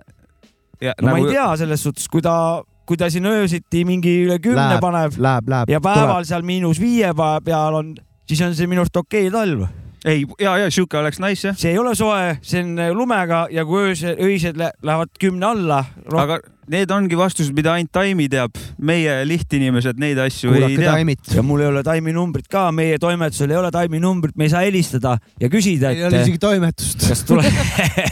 [0.80, 4.14] ja no ma nagu ei tea selles suhtes, kui ta, kui ta siin öösiti mingi
[4.26, 4.80] üle kümne Läheb.
[4.82, 5.68] paneb Läheb, läheb.
[5.70, 7.12] ja päeval seal miinus viie
[7.44, 7.94] peal on,
[8.30, 9.66] siis on see minu arust okei okay talv.
[10.06, 13.66] ei, ja, ja sihuke oleks nice jah, see ei ole soe, see on lumega ja
[13.68, 15.82] kui öösel, öised lä- lähevad kümne alla,
[16.16, 16.38] aga
[16.70, 18.54] need ongi vastused, mida ainult Taimi teab.
[18.78, 20.92] meie lihtinimesed neid asju ei kuulake tea.
[20.92, 21.32] taimit.
[21.34, 25.16] ja mul ei ole taiminumbrit ka, meie toimetusel ei ole taiminumbrit, me ei saa helistada
[25.40, 27.08] ja küsida, ei ole isegi toimetust.
[27.10, 27.60] kas tuleb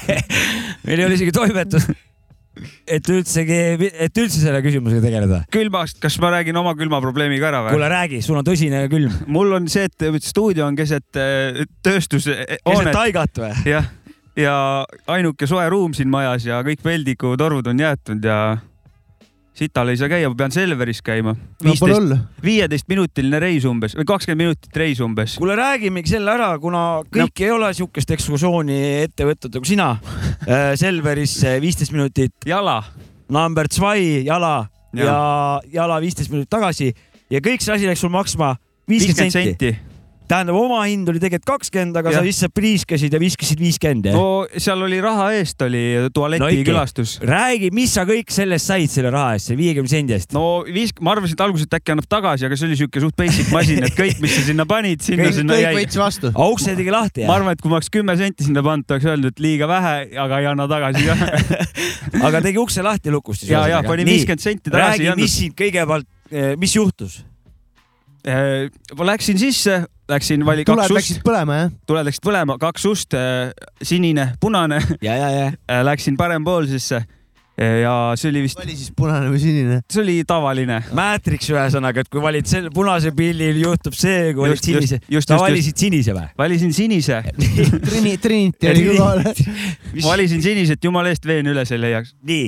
[0.87, 1.94] meil ei ole isegi toimetust,
[2.87, 3.59] et üldsegi,
[3.90, 5.42] et üldse selle küsimusega tegeleda.
[5.55, 7.77] külmast, kas ma räägin oma külmaprobleemi ka ära või?
[7.77, 9.14] kuule, räägi, sul on tõsine külm.
[9.27, 13.53] mul on see, et stuudio on keset eh, keset tööstushoonet taigat või?
[13.68, 13.90] jah,
[14.38, 14.57] ja
[15.11, 18.40] ainuke soe ruum siin majas ja kõik veldikutorud on jäetud ja
[19.59, 21.35] sital ei saa käia, ma pean Selveris käima.
[21.64, 22.18] hullu.
[22.44, 25.37] viieteistminutiline reis umbes või kakskümmend minutit reis umbes.
[25.40, 27.47] kuule, räägimegi selle ära, kuna kõik no.
[27.47, 29.90] ei ole siukest ekskursiooni ette võtnud nagu sina.
[30.79, 32.83] Selveris viisteist minutit, jala.
[33.29, 35.05] number zwei jala ja, Ja.
[35.05, 36.94] ja jala viisteist minutit tagasi
[37.31, 38.55] ja kõik see asi läks sul maksma
[38.88, 39.75] viiskümmend senti.
[40.29, 42.21] tähendab, oma hind oli tegelikult kakskümmend, aga Jah.
[42.21, 44.45] sa lihtsalt priiskasid ja viskasid viiskümmend jah no,?
[44.61, 45.83] seal oli raha eest oli
[46.14, 50.35] tualeti No räägi, mis sa kõik sellest said selle raha eest, selle viiekümne sendi eest?
[50.37, 53.17] no viisk-, ma arvasin, et alguses, et äkki annab tagasi, aga see oli siuke suht
[53.19, 55.79] basic masin, et kõik, mis sa sinna panid, sinna, kõik, sinna kõik jäi.
[55.81, 56.33] võttis vastu.
[56.49, 59.37] ukse tegi lahti ma arvan, et kui ma oleks kümme senti sinna pannud, oleks öeldud,
[59.37, 61.33] et liiga vähe, aga ei anna tagasi ka.
[62.29, 65.57] aga tegi ukse lahti lukust siis ja, ja panin viiskümmend senti tagasi räägi, mis siin
[65.59, 66.09] kõigepealt,
[66.61, 67.23] mis juhtus?
[68.24, 68.81] andnud.
[68.98, 71.70] ma läksin sisse, läksin vali kaks tuled ust läksid, põlema jah?
[71.87, 73.16] tuled läksid põlema, kaks ust,
[73.83, 77.04] sinine, punane, ja, ja, ja läksin parempoolsesse
[77.59, 79.81] ja see oli vist, vali siis punane või sinine.
[79.90, 80.81] see oli tavaline.
[80.94, 85.79] Matrix ühesõnaga, et kui valid selle punase pillil, juhtub see, kui valid sinise sa valisid
[85.81, 86.27] sinise või?
[86.38, 87.21] valisin sinise,
[87.88, 89.23] Trini, Trinity oli kohal.
[90.11, 92.14] valisin siniset, jumala eest veen üles ei leiaks.
[92.29, 92.47] nii,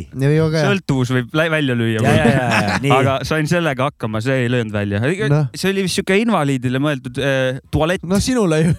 [0.55, 2.05] sõltuvus võib välja lüüa.
[2.05, 2.93] ja, ja, ja, ja nii.
[3.01, 5.49] aga sain sellega hakkama, see ei löönud välja Noh..
[5.57, 8.05] see oli vist siuke invaliidile mõeldud äh, tualett.
[8.09, 8.75] no sinule ju,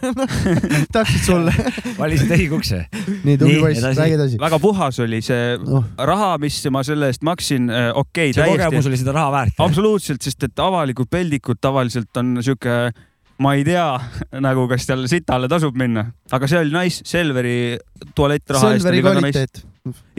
[0.95, 1.55] täpselt sulle.
[1.97, 2.83] valisid õige ukse.
[3.25, 4.39] nii, tubli poiss, räägi edasi.
[4.41, 8.77] väga puhas oli see noh, raha, mis ma selle eest maksin, okei okay,, see kogemus
[8.81, 8.91] täiesti.
[8.91, 9.63] oli seda raha väärt.
[9.63, 12.77] absoluutselt, sest et avalikud peldikud tavaliselt on siuke,
[13.41, 13.87] ma ei tea
[14.47, 17.57] nagu, kas seal sitale tasub minna, aga see oli nice, Selveri
[18.15, 19.45] tualettraha eest oli väga nice.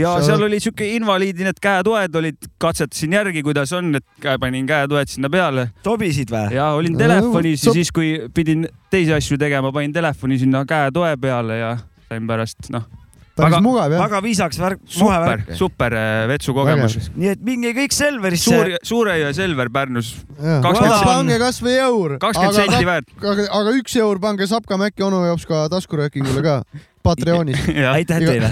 [0.01, 4.39] ja Sa- seal oli siuke invaliidi need käetoed olid, katsetasin järgi, kuidas on, et käe-
[4.43, 6.57] panin käetoed sinna peale sobisid või?
[6.59, 11.63] ja olin telefonis ja siis, kui pidin teisi asju tegema, panin telefoni sinna käetoe peale
[11.63, 11.77] ja
[12.09, 12.91] sain pärast noh,
[13.37, 14.03] päris Väga- mugav jah.
[14.05, 17.11] väga viisaks värk, super moevärk., super äh, vetsukogemus.
[17.17, 18.51] nii et minge kõik Selverisse.
[18.51, 22.17] suur, Suurejõe Selver Pärnus, pange kasvõi eur.
[22.23, 23.13] kakskümmend senti väärt.
[23.23, 26.63] aga, aga üks eur pange Sapka Mäkki onu jops ka taskuröökingule ka
[27.03, 27.59] Patreonis.
[27.97, 28.51] aitäh teile,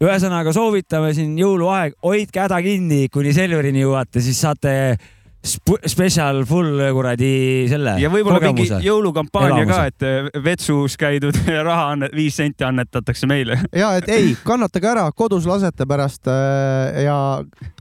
[0.00, 4.96] ühesõnaga soovitame siin jõuluaeg, hoidke häda kinni, kuni Selverini jõuate, siis saate
[5.42, 7.32] sp- special full kuradi
[7.70, 11.36] selle ja võib-olla mingi jõulukampaania ka, et äh, vetsus käidud
[11.68, 13.58] raha annet-, viis senti annetatakse meile.
[13.82, 17.16] ja et ei, kannatage ära, kodus lasete pärast äh, ja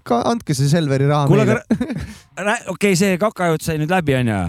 [0.07, 1.61] ka andke see Selveri raha kuule, meile aga.
[2.41, 4.41] okei okay,, see kakajutt sai nüüd läbi, onju.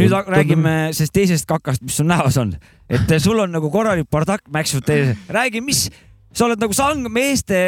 [0.00, 2.54] nüüd räägime sellest teisest kakast, mis sul näos on.
[2.88, 5.18] et sul on nagu korralik bardakk mäksud teise.
[5.28, 5.88] räägi, mis,
[6.36, 7.58] sa oled nagu sang, meeste,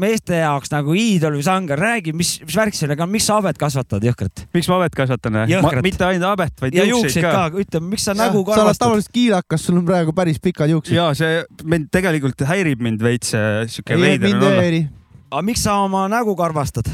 [0.00, 3.58] meeste jaoks nagu iidol või sangar, räägi, mis, mis värk sellega on, miks sa habet
[3.60, 4.44] kasvatad jõhkrat?
[4.56, 5.40] miks ma habet kasvatan?
[5.50, 5.84] Jõhkrat.
[5.86, 8.44] mitte ainult habet, vaid ja juukseid juukseid ka, ka, ütleme, miks sa Jah, nägu sa
[8.44, 8.84] oled karvastad?
[8.84, 10.96] tavaliselt kiilakas, sul on praegu päris pikad juuksed.
[10.96, 14.66] ja see mind tegelikult häirib mind veits siuke ei, veider mind on ei olla.
[14.68, 14.82] häiri.
[15.30, 16.92] aga miks sa oma nägu karvastad?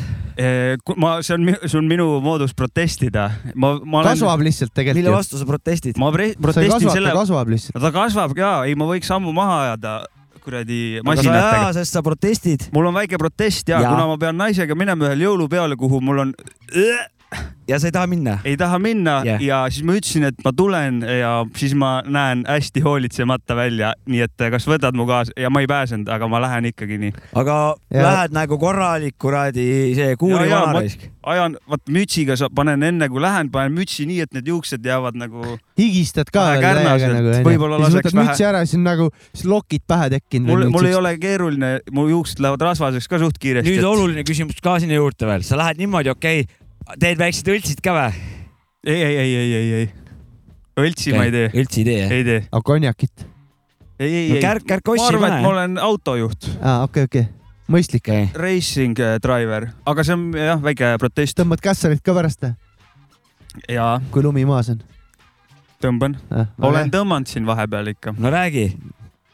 [0.97, 3.31] ma, see on, see on minu moodus protestida.
[3.55, 5.17] ma, ma olen, kasvab lihtsalt mille tegelikult ju.
[5.19, 5.99] vastu sa protestid?
[5.99, 7.81] ma protestin kasvata, selle, kasvab lihtsalt.
[7.81, 10.03] ta kasvab ka, ei, ma võiks ammu maha ajada
[10.47, 13.91] kuradi masinatega sest sa protestid mul on väike protest ja, Jaa.
[13.93, 16.35] kuna ma pean naisega minema ühele jõulupeole, kuhu mul on,
[17.69, 18.39] ja sa ei taha minna.
[18.45, 19.43] ei taha minna yeah.
[19.43, 24.23] ja siis ma ütlesin, et ma tulen ja siis ma näen hästi hoolitsemata välja, nii
[24.27, 27.13] et kas võtad mu kaasa ja ma ei pääsenud, aga ma lähen ikkagi nii.
[27.35, 27.57] aga
[27.95, 31.09] Ja- lähed nagu korralik kuradi see kuuri Ja, ja, ma- vanaraisk.
[31.27, 35.19] ajan, vaat mütsiga sa panen enne kui lähen, panen mütsi nii, et need juuksed jäävad
[35.19, 37.47] nagu, higistad ka veel täiega nagu onju.
[37.49, 40.47] Võib-olla laseks vähe- mütsi ära, siis on nagu siis lokid pähe tekkinud.
[40.53, 43.75] mul, mul ei ole keeruline, mu juuksed lähevad rasvaseks ka suht kiiresti.
[43.75, 47.81] nüüd oluline küsimus ka sinna juurde veel, sa lähed niimoodi, okei okay,, teed väiksed õltsid
[47.85, 48.27] ka või?
[48.87, 49.87] ei, ei, ei, ei, ei, ei.
[50.79, 51.19] õltsi okay.
[51.19, 52.13] ma ei tee, õltsi ei tee jah?
[52.15, 53.25] ei tee, aga konjakit.
[53.99, 54.43] ei, ei, ei.
[54.45, 57.27] kärk, kärk ma ossi arvan, et ma olen autojuht, aa, okei, okei.
[57.73, 58.05] mõistlik.
[58.07, 62.47] okei, racing äh, driver, aga see on jah, väike protest tõmbad kässarit ka pärast,
[63.73, 64.85] ja kui lumi maas on?
[65.83, 66.17] tõmban,
[66.63, 68.15] olen tõmmanud siin vahepeal ikka.
[68.19, 68.71] no räägi.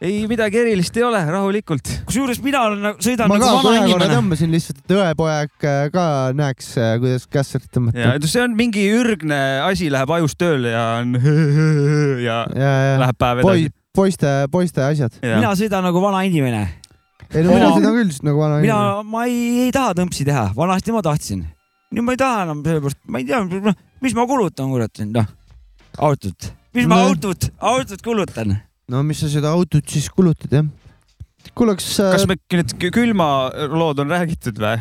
[0.02, 1.90] ei, midagi erilist ei ole, rahulikult.
[2.08, 4.08] kusjuures mina olen, sõidan ma ka nagu vana inimene.
[4.16, 6.06] tõmbasin lihtsalt, et õepoeg äh, ka
[6.38, 8.16] näeks, kuidas kässarit ja tõmmata.
[8.32, 11.14] see on mingi ürgne asi läheb ajus tööle ja on
[12.26, 15.18] ja ja, ja läheb päev poi- edasi., poiste, poiste asjad.
[15.22, 16.64] mina sõidan nagu vana inimene.
[17.32, 19.38] ei no mina sõidan küll just nagu vana mina inimene., ma ei,
[19.68, 21.46] ei taha tõmpsi teha, vanasti ma tahtsin.
[21.92, 23.44] nüüd ma ei taha enam sellepärast, ma ei tea,
[24.02, 25.30] mis ma kulutan, kurat, noh,
[26.02, 26.50] autot.
[26.74, 27.08] mis ma No.
[27.12, 28.56] autot, autot kulutan?
[28.90, 30.66] No mis sa seda autot siis kulutad jah?
[31.54, 34.80] kuule, kas, kas kas me need külmalood on räägitud või?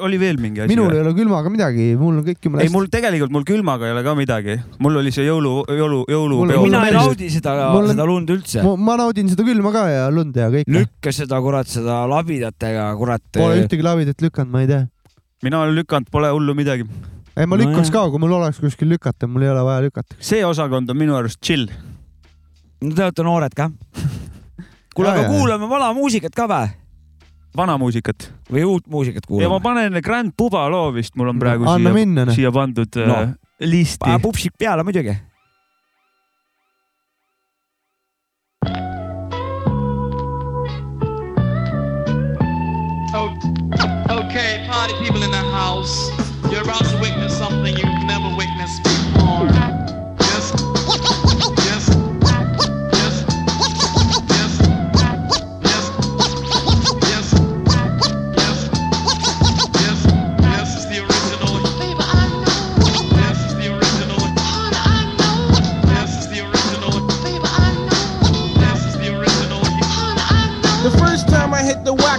[0.00, 0.96] oli veel mingi asi minul või?
[0.96, 4.04] ei ole külmaga midagi, mul on kõik jumala ei, mul tegelikult, mul külmaga ei ole
[4.06, 7.56] ka midagi, mul oli see jõulu, jõulu, jõulupeo Mul mina ei naudi seda,
[7.90, 8.64] seda lund üldse.
[8.64, 10.70] ma, naudin seda külma ka ja lund ja kõike.
[10.78, 13.24] lükka seda kurat, seda labidatega, kurat.
[13.34, 14.84] Pole ühtegi lavidat lükanud, ma ei tea.
[15.44, 16.86] mina olen lükanud, pole hullu midagi.
[17.34, 17.98] ei, ma No lükkaks jah.
[17.98, 20.16] ka, kui mul oleks kuskil lükata, mul ei ole vaja lükata.
[20.20, 21.68] see osakond on minu arust chill.
[22.84, 23.70] No te olete noored ka.
[24.94, 26.72] kuule, aga kuulame vana muusikat ka või?
[27.56, 28.28] vana muusikat.
[28.50, 29.62] või uut muusikat ja ma kuulame?
[29.64, 32.34] panen Grand Puba loo vist, mul on praegu anna siia, minna, noh.
[32.36, 33.06] siia pandud No.
[33.06, 33.34] no.
[33.64, 34.20] listi pane.
[34.22, 35.14] pupsik peale muidugi.
[43.16, 43.30] Oh,
[44.10, 46.10] Okay, party people in the house,
[46.50, 47.83] you're about to witness something you've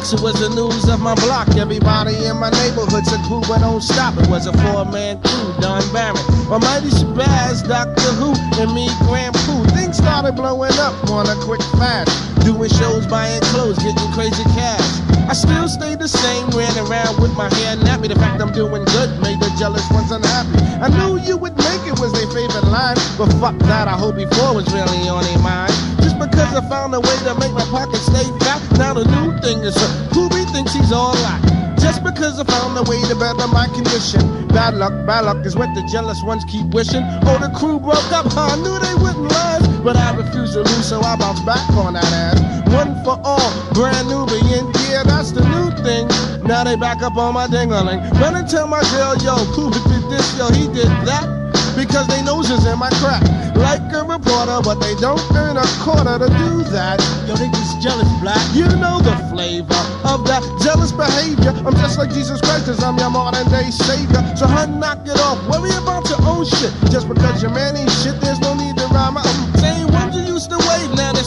[0.06, 1.48] wax, it was the news of my block.
[1.58, 4.18] Everybody in my neighborhood said, Pooh, but don't stop.
[4.18, 9.64] It was a four-man crew, Don Barrett, Almighty Shabazz, Doctor Who, and me, Grand Pooh.
[9.76, 12.12] Things started blowing up on a quick fast.
[12.46, 15.02] Doing shows, buying clothes, getting crazy cash.
[15.26, 18.08] I still stayed the same, ran around with my hair nappy.
[18.08, 20.62] The fact I'm doing good made the jealous ones unhappy.
[20.78, 24.16] I knew you would make it was their favorite line, but fuck that, I hope
[24.16, 25.74] before was really on their mind.
[26.20, 28.62] Because I found a way to make my pockets stay fat.
[28.78, 31.42] Now the new thing is uh, Pooby thinks he's all right.
[31.80, 34.48] Just because I found a way to better my condition.
[34.48, 37.04] Bad luck, bad luck is what the jealous ones keep wishing.
[37.28, 38.54] Oh, the crew broke up, huh?
[38.54, 39.68] I knew they wouldn't last.
[39.84, 42.40] But I refuse to lose, so I bounce back on that ass.
[42.74, 46.08] One for all, brand Nubian, yeah, that's the new thing.
[46.48, 48.02] Now they back up on my dingling.
[48.20, 51.45] Run and tell my girl, yo, Cuba did this, yo, he did that.
[51.76, 53.22] Because they noses in my crack.
[53.56, 57.00] Like a reporter, but they don't earn a quarter to do that.
[57.28, 58.40] Yo, they just jealous, black.
[58.56, 61.52] You know the flavor of that jealous behavior.
[61.66, 64.24] I'm just like Jesus Christ, cause I'm your modern day savior.
[64.36, 65.40] So, hun, knock it off.
[65.48, 66.72] Worry about your own shit.
[66.92, 69.18] Just because your man ain't shit, there's no need to rhyme.
[69.18, 69.35] I'm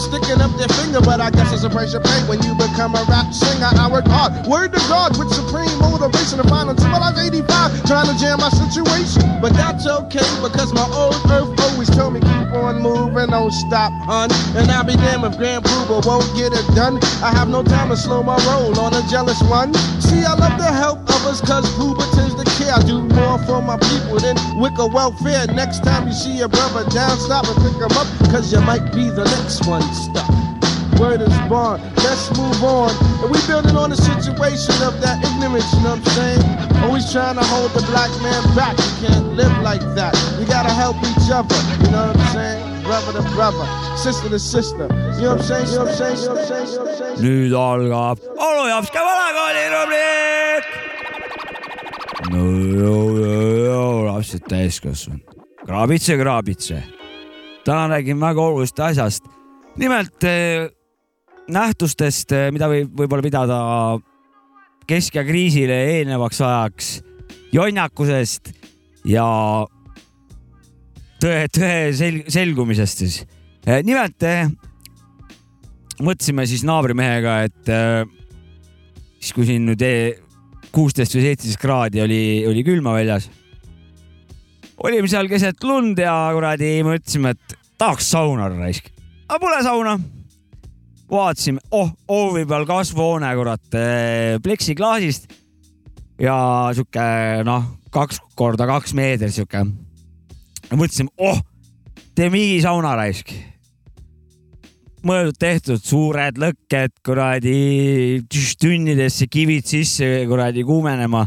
[0.08, 1.00] sticking up their finger.
[1.00, 3.68] But I guess it's a price you pay when you become a rap singer.
[3.76, 4.32] I work hard.
[4.48, 8.40] Word to God with supreme motivation to find until I was 85, trying to jam
[8.40, 9.22] my situation.
[9.40, 13.92] But that's okay because my old earth always told me keep on moving, don't stop,
[14.02, 14.28] hun.
[14.56, 16.98] And I'll be damned if Grand Pooba won't get it done.
[17.22, 19.72] I have no time to slow my roll on a jealous one.
[20.02, 22.74] See, I love to help others cause Pooba tends to care.
[22.74, 25.46] I do more for my people than wicker welfare.
[25.54, 28.92] Next time you see your brother down, stop and pick him up cause you might
[28.92, 30.57] be the next one stuck.
[30.98, 31.80] Word is born.
[32.02, 32.90] Let's move on.
[33.22, 36.42] And we building on the situation of that ignorance, you know what I'm saying?
[36.84, 38.74] Always trying to hold the black man back.
[38.78, 40.12] You can't live like that.
[40.38, 42.82] We gotta help each other, you know what I'm saying?
[42.82, 44.86] Brother to brother, sister to sister.
[45.18, 45.66] You know what I'm saying?
[45.70, 46.18] You know what I'm saying?
[46.18, 46.66] You know what I'm saying?
[46.66, 47.18] You know what I'm saying?
[47.18, 50.64] nüüd algab onu Jopska vanakooli rubriik.
[52.32, 52.42] no
[52.80, 55.20] joo, joo, joo, lapsed täiskasvanud,
[55.66, 56.82] kraabitse, kraabitse.
[57.64, 59.24] täna räägin väga olulisest asjast.
[59.76, 60.68] nimelt eh,
[61.52, 63.58] nähtustest, mida võib võib-olla pidada
[64.88, 66.92] kesk- ja kriisile eelnevaks ajaks,
[67.52, 68.52] jonnakusest
[69.08, 69.26] ja
[71.22, 73.18] tõe, tõe sel-, selgumisest siis.
[73.84, 74.48] nimelt eh,
[76.00, 77.72] mõtlesime siis naabrimehega, et
[79.18, 80.16] siis kui siin nüüd e-
[80.74, 83.28] kuusteist või seitseteist kraadi oli, oli külma väljas.
[84.84, 88.90] olime seal keset lund ja kuradi mõtlesime, et tahaks sauna raisk.
[89.28, 89.98] aga pole sauna.
[91.10, 93.76] vaatasime, oh, hoovi peal kasvuhoone, kurat,
[94.42, 95.28] pleksiklaasist
[96.20, 96.38] ja
[96.74, 97.04] sihuke
[97.48, 99.64] noh, kaks korda kaks meetrit sihuke.
[100.70, 101.40] mõtlesime, oh,
[102.14, 103.32] teeme higisauna raisk
[105.06, 111.26] mõeldud-tehtud, suured lõkked kuradi tünnidesse, kivid sisse kuradi kuumenema.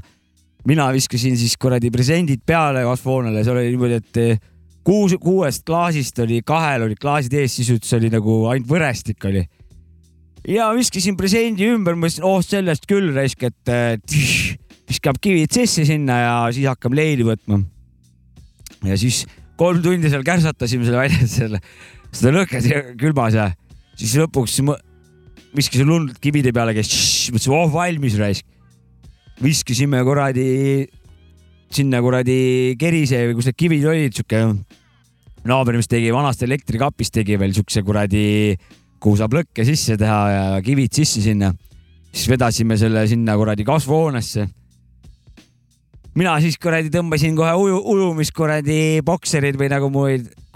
[0.66, 4.40] mina viskasin siis kuradi presendid peale kasvuhoonele, seal oli niimoodi, et eh,
[4.86, 9.42] kuus, kuuest klaasist oli, kahel olid klaasid ees, siis üldse oli nagu ainult võrestik oli.
[10.48, 14.56] Ja viskasin presendi ümber, mõtlesin, oh sellest küll raisk, et eh, tš,
[14.92, 17.62] viskab kivid sisse sinna ja siis hakkame leili võtma.
[18.88, 19.26] ja siis
[19.60, 21.62] kolm tundi seal kärsatasime selle väljas selle,
[22.12, 23.52] seda lõket ja külmas ja
[23.96, 24.58] siis lõpuks
[25.56, 26.92] viskasin lund kivide peale, käis,
[27.34, 28.48] mõtlesin, oh valmis raisk.
[29.42, 30.90] viskasime kuradi
[31.72, 34.42] sinna kuradi kerise või kus need kivid olid, sihuke
[35.48, 38.58] naaber, mis tegi vanast elektrikapist, tegi veel siukse kuradi,
[39.02, 41.54] kuhu saab lõkke sisse teha ja kivid sisse sinna.
[42.12, 44.48] siis vedasime selle sinna kuradi kasvuhoonesse
[46.18, 50.06] mina siis kuradi tõmbasin kohe uju, ujumis kuradi bokserid või nagu mu,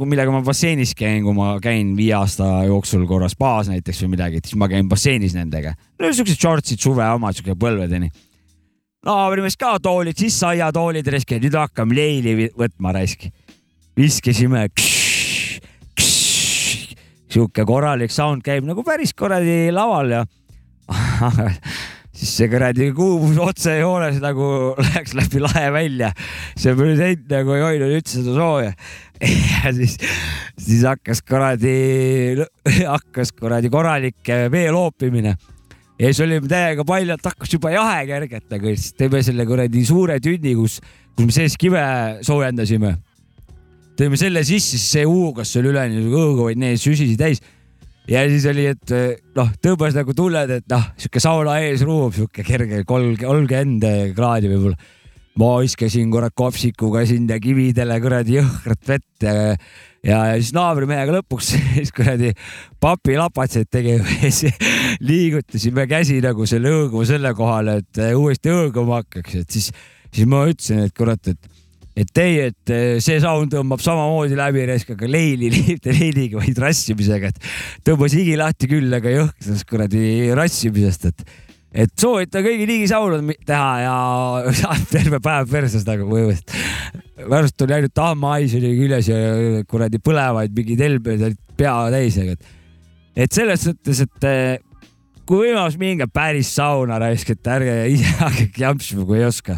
[0.03, 4.43] millega ma basseinis käin, kui ma käin viie aasta jooksul korra spaas näiteks või midagi,
[4.43, 5.75] siis ma käin basseinis nendega.
[5.99, 8.11] no siuksed shortsid suve omad, siuke põlvedeni.
[9.05, 13.29] naabrimees ka toolid, siis aiatoolid raisk, nüüd hakkame leili võtma raisk.
[13.95, 14.67] viskasime.
[17.35, 20.25] Sihuke korralik sound käib nagu päris kuradi laval ja
[22.15, 24.47] siis see kuradi kuumus otsejoones nagu
[24.85, 26.11] läheks läbi lae välja.
[26.55, 28.71] see president nagu ei hoidnud üldse seda sooja.
[29.63, 29.97] ja siis,
[30.59, 31.75] siis hakkas kuradi,
[32.95, 35.35] hakkas kuradi korralik vee loopimine.
[35.99, 40.55] ja siis olime täiega paljalt, hakkas juba jahe kergetega, siis teeme selle kuradi suure tünni,
[40.55, 40.79] kus,
[41.15, 41.83] kus me sees kive
[42.23, 42.95] soojendasime.
[43.99, 47.41] Tõime selle sisse, siis see huugas seal üleni õõgu, vaid need süsisi täis
[48.09, 48.93] ja siis oli, et
[49.37, 54.51] noh, tõmbas nagu tunned, et noh, sihuke sauna ees ruum, sihuke kerge kolm, kolmkümmend kraadi
[54.51, 54.93] võib-olla.
[55.35, 59.33] ma viskasin kurat kopsikuga sinna kividele kuradi jõhkrat vett ja,
[59.99, 62.31] ja, ja siis naabrimehega lõpuks siis kuradi
[62.79, 64.55] papilapatseid tegime ja siis
[65.09, 69.73] liigutasime käsi nagu selle õõguma selle kohale, et uuesti õõguma hakkaks, et siis,
[70.13, 71.54] siis ma ütlesin, et kurat, et
[71.95, 77.49] et teie, et see sound tõmbab samamoodi läbi raiskaga leili, mitte leiliga, vaid rassimisega, et
[77.87, 80.05] tõmbas higi lahti küll, aga jõhkras kuradi
[80.35, 81.27] rassimisest, et
[81.75, 83.95] et soovitan kõigil higisaunad mi- teha ja
[84.61, 87.25] saab terve päev perses nagu põhimõtteliselt.
[87.31, 89.17] värst oli ainult ahmahais oli küljes ja
[89.67, 92.47] kuradi põlevaid mingeid helbeid olid pea täis, aga et,
[93.25, 94.55] et selles mõttes, et eh,
[95.27, 99.57] kui võimalus, minge päris sauna raisk, et ärge ise hakake jampsima, kui ei oska.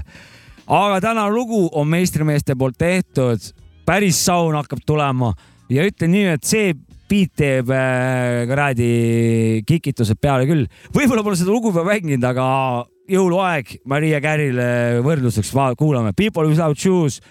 [0.67, 3.51] Aga tänane lugu on meistrimeeste poolt tehtud,
[3.85, 5.31] päris saun hakkab tulema
[5.71, 6.73] ja ütlen nii, et see
[7.07, 8.91] beat teeb äh, kuradi
[9.67, 10.67] kikitused peale küll.
[10.95, 12.47] võib-olla pole seda lugu veel mänginud, aga
[13.07, 17.21] jõuluaeg Maria Kärile võrdluseks kuulame People Without Shoes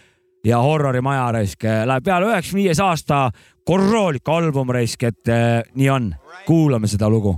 [0.47, 3.31] ja Horrori maja raisk läheb peale üheksakümne viies aasta,
[3.67, 6.15] korralik album raisk, et äh, nii on.
[6.47, 7.37] kuulame seda lugu.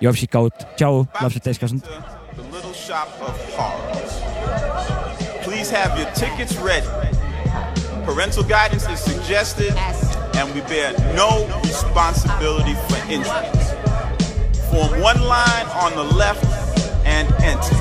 [0.00, 1.86] Jopsik out, tšau, lapsed täiskasvanud.
[2.36, 3.87] The Little Shop of Horrors.
[5.68, 6.86] Please have your tickets ready.
[8.06, 9.74] Parental guidance is suggested,
[10.34, 13.68] and we bear no responsibility for injuries.
[14.70, 16.42] Form one line on the left
[17.04, 17.74] and enter.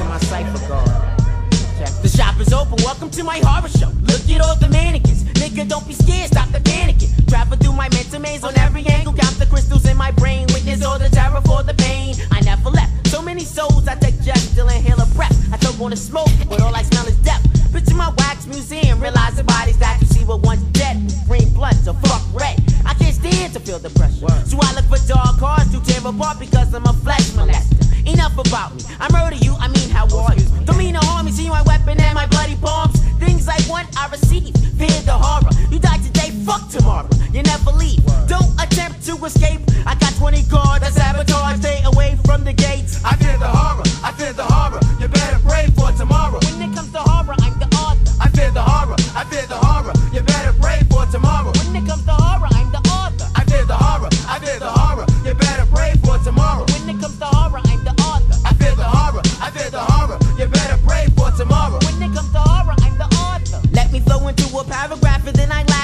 [2.01, 3.91] The shop is open, welcome to my horror show.
[4.01, 5.23] Look at all the mannequins.
[5.39, 7.25] Nigga, don't be scared, stop the panicking.
[7.29, 9.13] Travel through my mental maze on every angle.
[9.13, 10.45] Count the crystals in my brain.
[10.47, 12.15] Witness all the terror for the pain.
[12.31, 12.96] I never left.
[13.17, 15.33] So many souls, I take jet, still inhale a breath.
[15.51, 17.41] I don't wanna smoke, but all I smell is death.
[17.73, 21.01] Picture my wax museum, realize the bodies that you see were once dead.
[21.25, 22.61] Green blood, so fuck red.
[22.85, 24.29] I can't stand to feel the pressure.
[24.45, 27.81] So I look for dark cars to tear apart because I'm a flesh molester.
[28.05, 28.83] Enough about me.
[28.99, 30.45] I murder you, I mean, how are you?
[30.65, 33.01] Don't mean to harm me, see my weapon and my bloody palms.
[33.17, 34.53] Things like want, I receive.
[34.77, 35.49] Fear the horror.
[35.71, 37.09] You died die today, fuck tomorrow.
[37.31, 38.03] You never leave.
[38.27, 39.61] Don't attempt to escape.
[39.85, 41.59] I got 20 cards that sabotage.
[41.59, 43.03] Stay away from the gates.
[43.03, 43.83] I fear the horror.
[44.03, 44.79] I fear the horror.
[44.99, 46.39] You better pray for tomorrow.
[46.39, 48.11] When it comes to horror, I'm the author.
[48.19, 48.95] I fear the horror.
[49.15, 49.93] I fear the horror.
[50.13, 51.51] You better pray for tomorrow.
[51.51, 53.27] When it comes to horror, I'm the author.
[53.35, 54.09] I fear the horror.
[54.27, 55.05] I fear the horror.
[55.25, 56.65] You better pray for tomorrow.
[56.73, 58.35] When it comes to horror, I'm the author.
[58.45, 59.21] I fear the horror.
[59.39, 60.17] I fear the horror.
[60.39, 61.79] You better pray for tomorrow.
[61.85, 63.59] When it comes to horror, I'm the author.
[63.71, 65.76] Let me flow into a paragraph and then I laugh.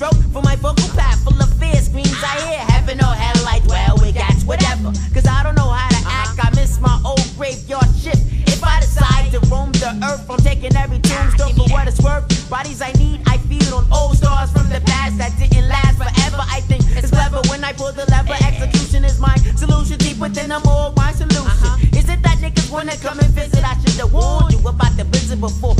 [0.00, 2.16] My blood my throat for my vocal path full of fear screams.
[2.24, 4.92] I hear heaven or hell like well, we got whatever.
[5.12, 6.40] Cause I don't know how to act.
[6.40, 8.24] I miss my old graveyard shift.
[8.48, 12.24] If I decide to roam the earth, I'm taking every tombstone for what it's worth.
[12.48, 16.42] Bodies I need, I feed on old stars from the past that didn't last forever.
[16.48, 18.36] I think it's clever when I pull the lever.
[18.40, 19.98] Execution is my solution.
[19.98, 21.44] Deep within them all, my solution.
[21.44, 21.76] Uh-huh.
[21.92, 23.64] Is it that niggas wanna come and visit?
[23.64, 25.76] I should have warned you about the visit before.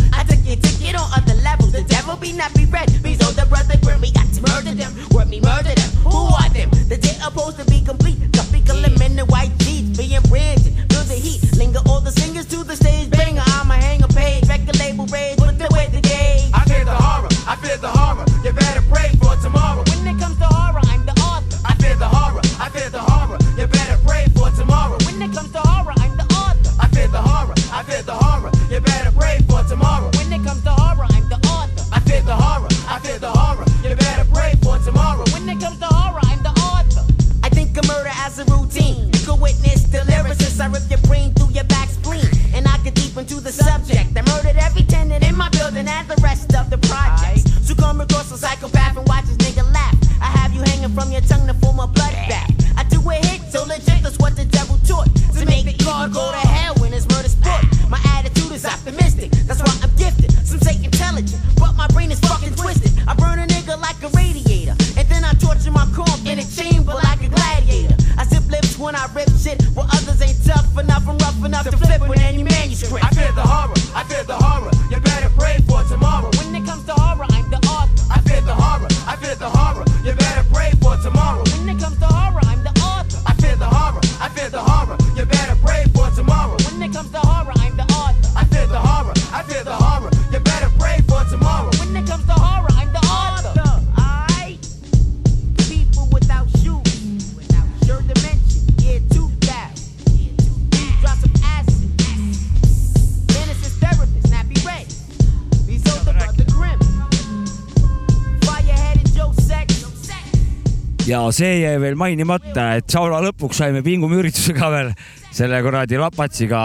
[111.11, 114.93] Ja see jäi veel mainimata, et sauna lõpuks saime pingumüürituse ka veel
[115.35, 116.61] selle kuradi lapatsiga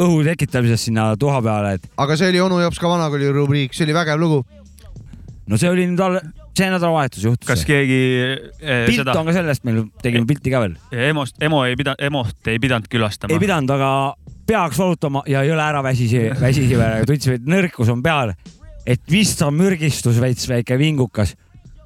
[0.00, 3.86] õhu tekitamisest sinna tuha peale, et aga see oli onu jops ka vanakooli rubriik, see
[3.86, 4.42] oli vägev lugu.
[5.46, 6.20] no see oli nüüd all,
[6.56, 7.64] see nädalavahetus juhtus kas.
[7.68, 10.78] keegi eh, pilt seda on ka sellest, meil tegime pilti ka veel.
[11.10, 13.42] EMO-st, EMO ei pidanud, EMO-t ei pidanud külastama ei?
[13.42, 13.92] pidanud, aga
[14.50, 18.34] peaks valutama ja ei ole ära väsisi, väsisi veel, tundsin, et nõrkus on peal.
[18.86, 21.36] et vist on mürgistus veits väike vingukas.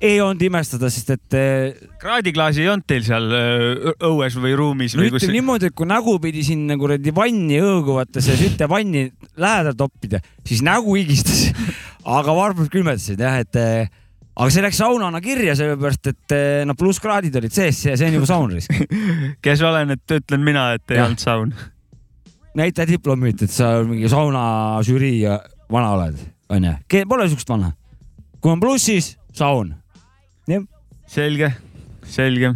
[0.04, 4.94] Ei olnud imestada, sest et eh, kraadiklaasi ei olnud teil seal öö, õues või ruumis
[4.96, 5.38] no või kus ütleme?
[5.38, 9.06] niimoodi, et kui nägu pidi sinna kuradi vanni õõguvatesse sütevanni
[9.40, 11.46] lähedal toppida, siis nägu higistas,
[12.18, 13.92] aga varbad külmetasid jah, et eh,
[14.34, 18.18] aga see läks saunana kirja, sellepärast et eh, noh, plusskraadid olid sees ja see on
[18.18, 18.74] juba saun risk.
[19.44, 21.08] kes olen, et ütlen mina, et ei Jah.
[21.08, 21.54] olnud saun.
[22.58, 24.44] näita diplomit, et sa mingi sauna
[24.84, 25.38] žürii ja
[25.72, 26.20] vana oled,
[26.52, 26.76] onju.
[27.08, 27.72] Pole siukest vana.
[28.40, 29.72] kui on plussis, saun.
[31.06, 31.52] selge,
[32.04, 32.54] selge.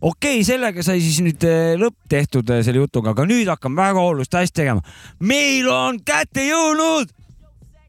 [0.00, 3.80] okei okay,, sellega sai siis nüüd eh, lõpp tehtud eh, selle jutuga, aga nüüd hakkame
[3.80, 4.84] väga olulist asja tegema.
[5.20, 7.10] meil on kätte jõudnud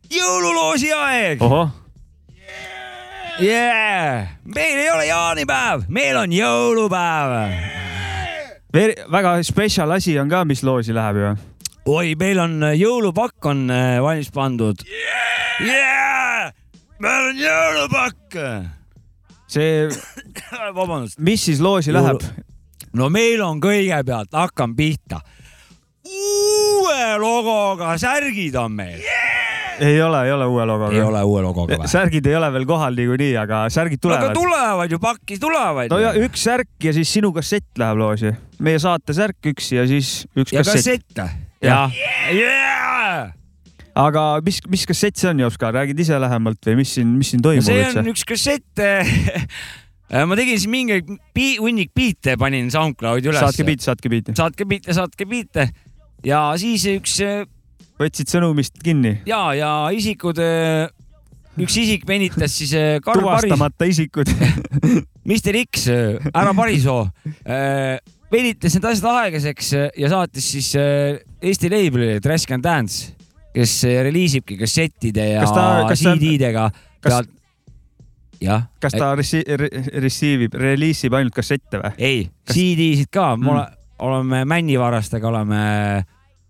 [0.10, 1.43] jõululoosi aeg
[3.43, 4.32] yeah!.
[4.47, 7.36] meil ei ole jaanipäev, meil on jõulupäev.
[9.12, 11.36] väga spetsial asi on ka, mis loosi läheb ju.
[11.93, 14.88] oi, meil on eh, jõulupakk on valmis pandud
[15.60, 16.51] yeah!.
[16.99, 18.78] meil on jõulupakk.
[19.50, 19.89] See,
[20.80, 21.20] vabandust.
[21.20, 22.24] mis siis loosi läheb?
[22.93, 25.22] no meil on kõigepealt, hakkame pihta.
[26.06, 29.89] uue logoga särgid on meil yeah!.
[29.89, 30.95] ei ole, ei ole uue logoga.
[30.95, 31.91] ei ole uue logoga või?
[31.91, 34.38] särgid ei ole veel kohal niikuinii, aga särgid aga tulevad.
[34.38, 35.91] tulevad ju, pakki tulevad.
[35.93, 38.34] no ja üks särk ja siis sinu kassett läheb loosi.
[38.60, 41.10] meie saate särk üks ja siis üks ja kassett.
[41.14, 41.45] kassett.
[41.62, 41.91] jah,
[42.30, 43.38] Yeah!
[43.97, 47.43] Aga mis, mis kassett see on, Jopska, räägid ise lähemalt või mis siin, mis siin
[47.45, 48.09] toimub see üldse on?
[48.13, 48.83] üks kassett.
[50.29, 50.99] ma tegin siin mingi
[51.35, 53.41] pi- hunnik biite, panin SoundCloudi üles.
[53.43, 54.35] saatke biiti, saatke biiti.
[54.37, 55.69] saatke biite, saatke biite
[56.25, 57.43] ja siis üks äh,
[57.99, 59.19] võtsid sõnumist kinni?
[59.29, 60.41] ja, ja isikud,
[61.59, 64.33] üks isik venitas siis äh, Karl Paris, tuvastamata isikud.
[65.29, 65.89] Mr X,
[66.31, 67.03] ära parisoo,
[68.31, 73.13] venitas need asjad aeglaseks äh, ja saatis siis äh, Eesti label'ile Trash Can Dance,
[73.56, 77.30] kes äh, reliisibki kassettide ja Kas ta- kas ta- CD-dega kas- pealt.
[78.41, 78.68] jah.
[78.80, 79.43] kas ta resi-,
[80.04, 81.91] receive ib, reliisib ainult kassette või?
[81.97, 83.50] ei, Kas- CD-sid ka, me Mm.
[83.56, 83.66] ole,
[84.00, 85.62] oleme männivarastega oleme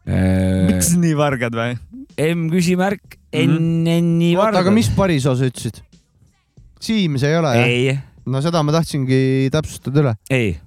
[0.08, 1.78] äh, miks nii vargad või?
[2.20, 3.58] M küsimärk Mhm.
[3.86, 5.82] NN-i oota, aga mis Parisoo sa ütlesid?
[6.82, 7.68] Siim see ei ole jah?
[7.68, 10.14] ei, no seda ma tahtsingi täpsustada üle.
[10.30, 10.58] ei,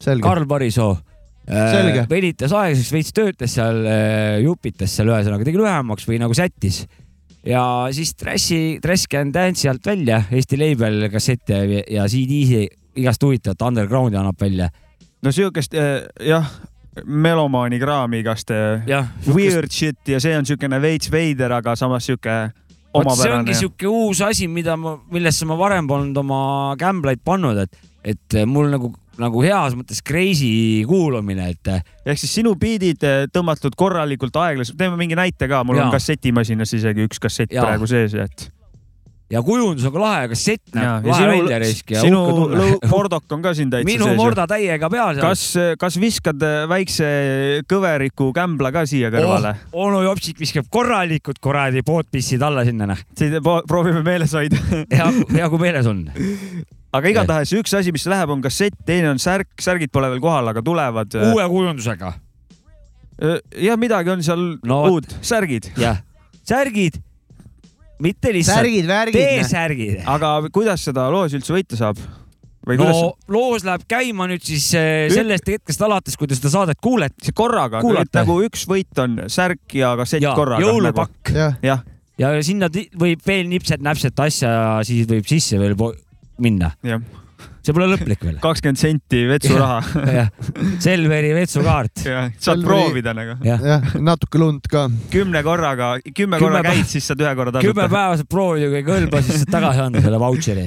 [0.00, 0.22] selge.
[0.22, 0.96] Karl Parisoo.
[1.44, 2.06] Selge.
[2.08, 3.82] venitas aeglaseks, veits töötas seal,
[4.44, 6.84] jupitas seal ühesõnaga, tegi lühemaks või nagu sättis.
[7.44, 12.64] ja siis Trashi, Trash Can Dance'i alt välja, Eesti label kassette ja, ja CD-si,
[12.96, 14.70] igast huvitavat underground'i annab välja.
[15.22, 16.48] no siukest äh, jah,
[17.04, 22.06] melomaani kraami igast äh, jah, weird shit ja see on siukene veits veider, aga samas
[22.08, 22.36] siuke
[22.94, 23.56] vot see omapärane ongi.
[23.58, 26.42] sihuke uus asi, mida ma, millesse ma varem polnud oma
[26.80, 27.80] gambleid pannud, et,
[28.14, 33.76] et mul nagu, nagu heas mõttes crazy kuulamine, et ehk siis sinu biidid äh, tõmmatud
[33.78, 35.88] korralikult aeglaselt, teeme mingi näite ka, mul Jaa.
[35.88, 37.64] on kassetimasinas isegi üks kassett Jaa.
[37.66, 38.46] praegu sees, et.
[39.32, 42.20] ja kujundus on ka lahe, kassett näeb lahe välja risk ja sinu
[42.90, 44.18] Mordok on ka siin täitsa minu sees.
[44.18, 45.24] morda täiega peal seal.
[45.24, 45.44] kas,
[45.80, 47.08] kas viskad väikse
[47.70, 49.88] kõveriku kämbla ka siia kõrvale oh.?
[49.88, 53.04] onu Jopsik viskab korralikult kuradi poodpissid alla sinna, noh.
[53.68, 54.60] proovime meeles hoida.
[54.92, 56.06] hea, hea kui meeles on.
[56.94, 60.52] aga igatahes üks asi, mis läheb, on kassett, teine on särk, särgid pole veel kohal,
[60.52, 61.16] aga tulevad.
[61.32, 62.12] uue kujundusega.
[63.62, 65.70] jah, midagi on seal No no, uut, särgid.
[65.80, 66.00] jah,
[66.46, 66.98] särgid,
[68.02, 68.66] mitte lihtsalt.
[69.14, 70.02] T-särgid.
[70.06, 72.00] aga kuidas seda loos üldse võita saab?
[72.64, 73.00] või no kuidas
[73.34, 77.34] loos läheb käima nüüd siis eh, sellest hetkest alates, kui te seda saadet kuulete.
[77.36, 77.82] korraga,
[78.16, 80.64] nagu üks võit on särk ja kassett ja korraga.
[80.64, 81.84] jõulupakk jah, jah,
[82.20, 84.54] ja sinna ti- võib veel nipset-näpset asja,
[84.86, 85.76] siis võib sisse veel
[86.38, 86.72] minna.
[87.64, 88.36] see pole lõplik veel.
[88.42, 89.78] kakskümmend senti vetsuraha.
[90.84, 92.02] Selveri vetsukaart.
[92.04, 93.36] saad Selveri- proovida nagu.
[93.46, 94.86] jah, natuke lund ka.
[95.12, 97.88] kümne korraga, kümme Kümme korra päeva- käid, siis saad ühe korra kümme tasuta.
[97.96, 100.66] päeva saad proovida, kui ei kõlba, siis saad tagasi anda selle vautšeri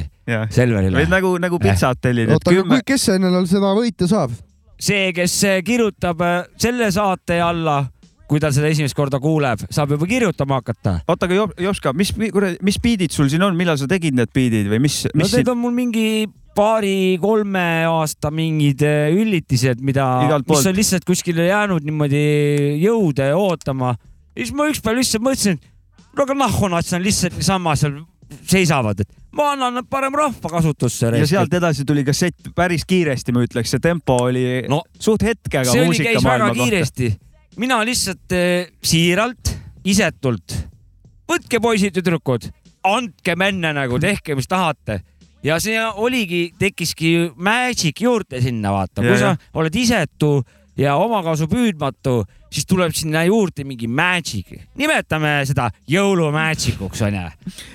[0.51, 1.09] Selverile või.
[1.09, 4.34] nagu, nagu pitsat tellida, oota, aga kümme kui, kes endale seda võita saab?
[4.80, 7.80] see, kes eh, kirjutab eh, selle saate alla,
[8.28, 10.97] kui ta seda esimest korda kuuleb, saab juba kirjutama hakata.
[11.07, 12.11] oota, aga Jo- Joska, mis,
[12.61, 15.47] mis biidid sul siin on, millal sa tegid need biidid või mis, no mis need
[15.47, 20.05] on mul mingi paari-kolme aasta mingid eh, üllitised, mida,
[20.47, 22.21] mis on lihtsalt kuskile jäänud niimoodi
[22.82, 23.95] jõude ootama.
[24.36, 25.59] ja siis ma ükspäev lihtsalt mõtlesin,
[26.17, 27.99] no aga nahku nad seal lihtsalt niisama seal
[28.49, 31.11] seisavad, et ma annan nad parem rahva kasutusse.
[31.15, 35.23] ja sealt edasi tuli kassett päris kiiresti, ma ütleks, see tempo oli No, no, suht
[35.23, 36.63] hetkega see oli, käis väga kohta.
[36.63, 37.11] kiiresti.
[37.58, 39.53] Mina lihtsalt eh, siiralt,
[39.88, 40.55] isetult,
[41.28, 42.49] võtke poisid-tüdrukud,
[42.88, 45.01] andke menne nagu, tehke, mis tahate
[45.45, 49.41] ja see oligi, tekkiski magic juurde sinna, vaata, kui sa ja.
[49.58, 50.32] oled isetu
[50.78, 52.22] ja omakasu püüdmatu,
[52.53, 57.28] siis tuleb sinna juurde mingi magic, nimetame seda jõulumagic uks onju.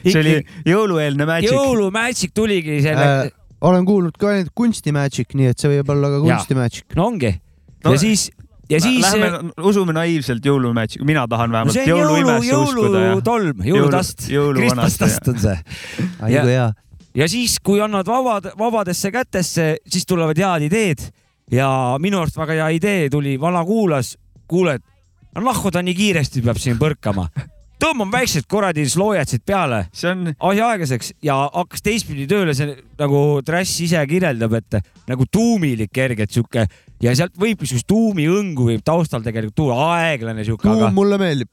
[0.07, 0.37] see oli
[0.69, 1.53] jõulueelne magic.
[1.53, 6.23] jõulumagic tuligi selle Äh, olen kuulnud ka ainult kunstimagic, nii et see võib olla ka
[6.25, 6.87] kunstimagic.
[6.99, 7.35] no ongi
[7.83, 8.29] No- ja siis
[8.73, 12.93] ja siis Lähme, usume naiivselt jõulumätsi, mina tahan no vähemalt see on jõulu, jõuluimesse uskuda
[13.03, 15.59] ja jõulutolm, jõulutast, jõuluvanast kristmastast on see.
[16.29, 16.69] aigu hea.
[17.23, 21.05] ja siis, kui annad vabad, vabadesse kätesse, siis tulevad head ideed
[21.53, 21.69] ja
[22.03, 24.17] minu arust väga hea idee tuli, vana kuulas,
[24.49, 27.29] kuule, et no nahku ta nii kiiresti peab siin põrkama.
[27.83, 33.23] Tõmbame väiksed kuradi sloojad siit peale, on, asi aeglaseks ja hakkas teistpidi tööle, see nagu
[33.47, 34.79] Trash ise kirjeldab, et
[35.11, 36.67] nagu tuumilik kergelt sihuke
[37.03, 41.51] ja sealt võib siukest tuumiõngu võib taustal tegelikult tuua, aeglane sihuke, tuum aga mulle meeldib.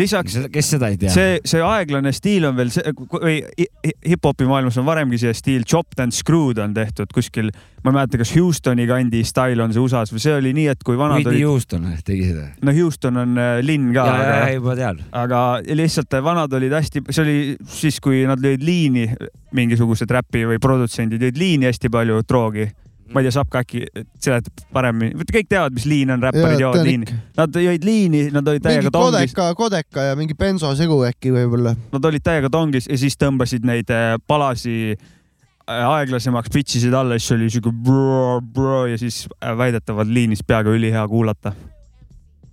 [0.00, 1.10] Lisaks kes seda ei tea?
[1.12, 5.34] see, see aeglane stiil on veel see, või hi- hi- hip-hopi maailmas on varemgi see
[5.36, 7.50] stiil chopped and screwed on tehtud kuskil,
[7.84, 10.84] ma ei mäleta, kas Houstoni kandi stail on see USA-s või see oli nii, et
[10.86, 12.48] kui vanad Whitney olid, Houston tegi seda.
[12.64, 15.04] no Houston on äh, linn ka, ja, ja, ja aga, juba tean.
[15.24, 15.44] aga
[15.82, 17.38] lihtsalt vanad olid hästi, see oli
[17.78, 19.08] siis, kui nad lõid liini,
[19.56, 22.68] mingisugused räpi või produtsendid lõid liini hästi palju droogi
[23.12, 23.82] ma ei tea, saab ka äkki
[24.20, 27.18] seletab paremini, kõik teavad, mis liin on, räpparid joovad liini.
[27.38, 31.74] Nad jõid liini, nad olid täiega tongis, kodeka, kodeka ja mingi bensosegu äkki võib-olla.
[31.94, 37.18] nad olid täiega tongis ja siis tõmbasid neid äh, palasi äh, aeglasemaks, pitch isid alla,
[37.20, 41.54] siis oli siuke bro, bro ja siis äh, väidetavalt liinis peaaegu ülihea kuulata.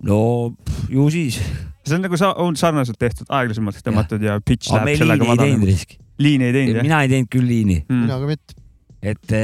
[0.06, 0.18] no
[0.88, 1.40] ju siis.
[1.86, 5.24] see on nagu sa- on sarnaselt tehtud, aeglasemaks tõmmatud ja pitch aga me läheb sellega
[5.24, 5.72] liini ei teinud madalamaks.
[5.72, 5.98] risk.
[6.18, 8.06] liini ei teinud jah mina ei teinud küll liini, mm.?
[8.06, 8.62] mina ka mitte.
[9.02, 9.36] et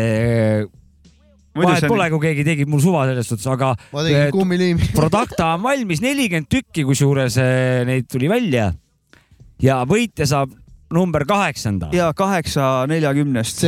[0.72, 0.81] muidu
[1.58, 4.90] vahet pole, kui keegi tegi, mul suva selles suhtes, aga ma tegin kummiliimi.
[4.98, 8.72] Producta on valmis nelikümmend tükki, kusjuures eh, neid tuli välja.
[9.62, 10.56] ja võitja saab
[10.92, 11.88] number kaheksanda.
[11.92, 13.64] ja kaheksa neljakümnest.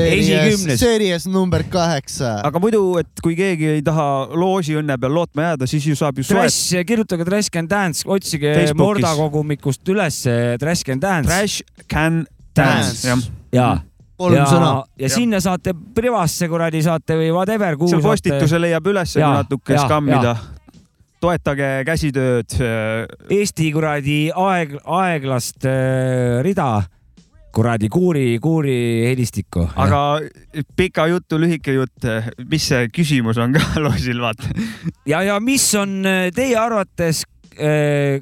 [0.76, 2.36] Series, number kaheksa.
[2.44, 6.20] aga muidu, et kui keegi ei taha loosi õnne peal lootma jääda, siis ju saab
[6.20, 6.48] ju soetada.
[6.48, 8.52] Trash, kirjutage Trash Can Dance, otsige.
[8.78, 12.24] Morda kogumikust üles eh, Trash Can Dance Trash can
[12.54, 13.18] dance, jah.
[13.52, 13.68] ja,
[14.16, 18.08] kolm ja sõna., ja sinna saate privasse kuradi saate või whatever, seal saate.
[18.08, 20.34] postituse leiab üles, natuke skammida.
[21.24, 22.58] toetage käsitööd.
[23.32, 26.84] Eesti kuradi aeg, aeglast äh, rida,
[27.54, 28.76] kuradi kuuri, kuuri
[29.08, 29.68] helistikku.
[29.76, 30.02] aga
[30.76, 32.08] pika jutu lühike jutt,
[32.50, 34.50] mis see küsimus on ka loosil, vaata.
[35.06, 37.24] ja, ja mis on äh, teie arvates
[37.56, 38.20] äh,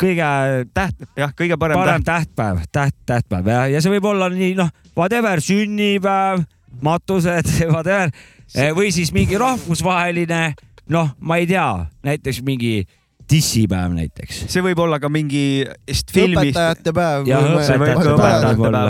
[0.00, 0.30] kõige
[0.76, 2.28] täht, jah, kõige parem, parem täht.
[2.30, 6.46] tähtpäev, täht, tähtpäev ja, ja see võib olla nii noh, whatever, sünnipäev,
[6.84, 8.12] matused, whatever
[8.54, 10.54] Eh, või siis mingi rahvusvaheline,
[10.94, 11.66] noh, ma ei tea,
[12.06, 12.84] näiteks mingi
[13.26, 14.44] dissipäev näiteks.
[14.52, 15.64] see võib olla ka mingi
[16.12, 16.54] filmist.
[16.54, 17.26] õpetajate päev.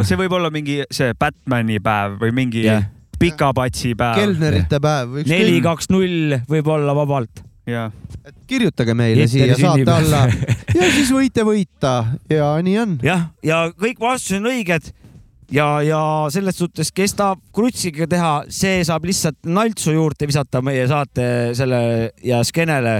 [0.04, 0.50] See võib olla.
[0.52, 2.84] mingi see Batman'i päev või mingi Jah.
[3.18, 4.20] pikapatsi päev.
[4.20, 5.22] kelnerite päev.
[5.24, 7.40] neli, kaks, null võib olla vabalt.
[7.66, 7.90] jah,
[8.46, 10.04] kirjutage meile Hitleri siia saate sünnipäev.
[10.04, 10.20] alla
[10.78, 11.96] ja siis võite võita
[12.30, 12.94] ja nii on.
[13.06, 14.92] jah, ja kõik vastused on õiged
[15.52, 16.00] ja, ja
[16.32, 21.80] selles suhtes, kes tahab krutsiga teha, see saab lihtsalt naltsu juurde visata meie saate selle
[22.24, 22.96] ja skeenele.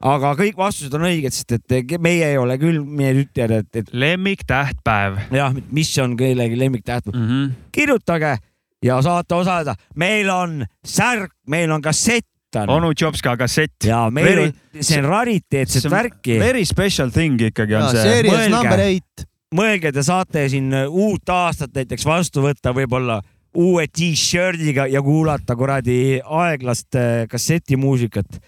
[0.00, 3.90] aga kõik vastused on õiged, sest et meie ei ole küll, meie ütlevad, et, et
[3.92, 7.10] lemmiktähtpäev jah, mis on kellegi lemmiktäht.
[7.10, 7.26] mm.
[7.26, 7.52] -hmm.
[7.72, 8.36] kirjutage
[8.82, 9.74] ja saate osaleda.
[9.94, 13.84] meil on särk, meil on kassett on onu Jopska kassett.
[13.84, 16.38] ja meil Very- on, see on rariteetset värki.
[16.38, 18.02] Very special thing ikkagi on see.
[18.02, 18.50] series Mõelge.
[18.54, 19.26] number eight.
[19.54, 23.20] mõelge, te saate siin uut aastat näiteks vastu võtta võib-olla
[23.54, 28.38] uue t-shirt'iga ja kuulata kuradi aeglast äh, kassetimuusikat.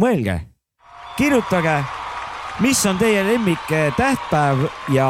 [0.00, 0.40] mõelge,
[1.16, 1.82] kirjutage,
[2.60, 5.08] mis on teie lemmik äh, tähtpäev ja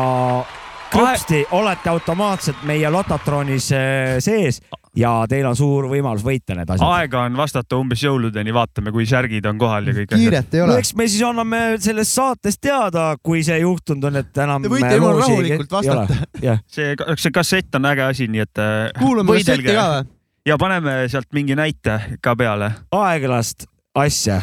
[0.93, 4.61] krõpsti olete automaatselt meie lototroonis äh, sees
[4.97, 6.87] ja teil on suur võimalus võita need asjad.
[6.99, 10.69] aega on vastata umbes jõuludeni, vaatame, kui särgid on kohal ja kõik kiiret ei no
[10.69, 10.81] ole.
[10.83, 14.65] eks me siis anname sellest saatest teada, kui see juhtunud on, et enam.
[14.65, 16.21] Te võite jumala rahulikult vastata.
[16.77, 20.13] see, see kassett on äge asi, nii et äh, kuulame kasseti ka või?
[20.47, 22.71] ja paneme sealt mingi näite ka peale.
[22.95, 24.41] aeglast asja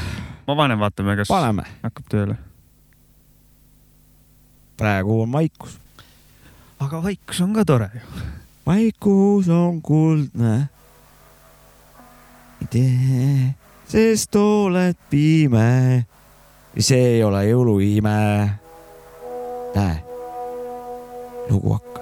[0.47, 1.65] ma panen, vaatame, kas paneme.
[1.83, 2.35] hakkab tööle.
[4.77, 5.79] praegu on vaikus.
[6.79, 8.21] aga vaikus on ka tore ju.
[8.65, 10.69] Vaikus on kuldne.
[12.69, 13.55] tee,
[13.87, 16.05] sest oled pime.
[16.77, 18.49] see ei ole jõuluime.
[19.75, 20.03] näe,
[21.49, 22.00] lugu hakkas.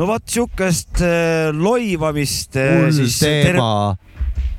[0.00, 3.96] No vot siukest äh, loivamist äh, hull siis teema.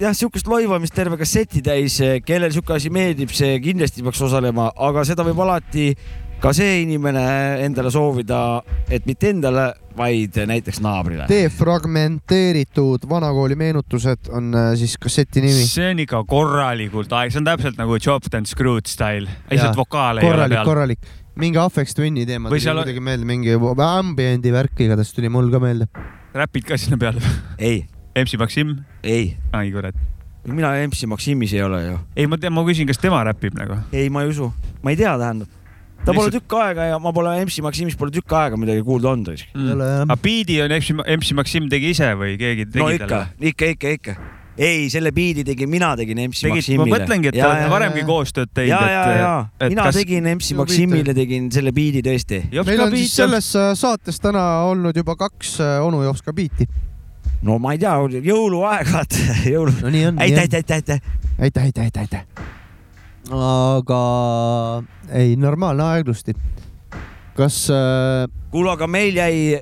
[0.01, 5.05] jah, siukest loivamist terve kasseti täis, kellel siuke asi meeldib, see kindlasti peaks osalema, aga
[5.07, 5.89] seda võib alati
[6.41, 7.21] ka see inimene
[7.65, 9.67] endale soovida, et mitte endale,
[9.97, 11.25] vaid näiteks naabrile.
[11.29, 15.65] defragmenteeritud vanakooli meenutused on äh, siis kasseti nimi.
[15.67, 20.23] see on ikka korralikult aeg, see on täpselt nagu Chopped and Screwed style, lihtsalt vokaale
[20.23, 20.69] ei ole korralik, peal.
[20.69, 21.11] korralik.
[21.39, 23.55] Mingi Afex Twini teema Või tuli seal kuidagi meelde, mingi
[23.85, 25.87] ambiendi värk igatahes tuli mul ka meelde.
[26.35, 27.21] räpid ka sinna peale.
[27.59, 29.95] ei, MC Maksim, ei, ai kurat.
[30.45, 31.97] mina MC Maximis ei ole ju.
[32.15, 33.79] ei, ma tean, ma küsin, kas tema räpib nagu.
[33.91, 34.51] ei, ma ei usu,
[34.83, 35.47] ma ei tea, tähendab.
[36.05, 39.47] ta pole tükk aega ja ma pole MC Maximis pole tükk aega midagi kuulda olnud.
[39.55, 43.73] aga biidi on MC, MC Maksim tegi ise või keegi tegi no ikka talle?, ikka,
[43.77, 44.19] ikka, ikka.
[44.61, 46.93] ei, selle biidi tegin mina, tegin MC tegid, ma Maximile.
[46.93, 50.55] mõtlengi, et te olete varemgi koostööd teinud, ja, ja, ja mina kas tegin MC.
[50.59, 52.43] Maximile, tegin selle biidi tõesti.
[52.53, 56.67] meil on siis selles äh, saates täna olnud juba kaks äh, onu Jopska biiti.
[57.47, 57.95] no ma ei tea,
[58.29, 59.75] jõuluaeg, vaata, jõulu.
[59.81, 60.21] no nii on.
[60.21, 61.01] aitäh, aitäh, aitäh, aitäh.
[61.39, 62.47] aitäh, aitäh, aitäh, aitäh.
[63.31, 64.01] aga
[65.09, 66.37] ei, normaalne aeglusti.
[67.33, 69.61] kas äh, kuule, aga meil jäi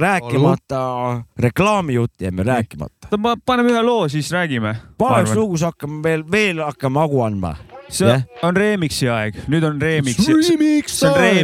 [0.00, 3.08] rääkimata, reklaamijutt jäime rääkimata.
[3.46, 4.76] paneme ühe loo, siis räägime.
[4.98, 7.56] pane üks lugu, siis hakkame veel, veel hakkame hagu andma.
[7.90, 8.22] see Jah.
[8.46, 10.28] on remix'i aeg, nüüd on remix.
[10.28, 11.00] remix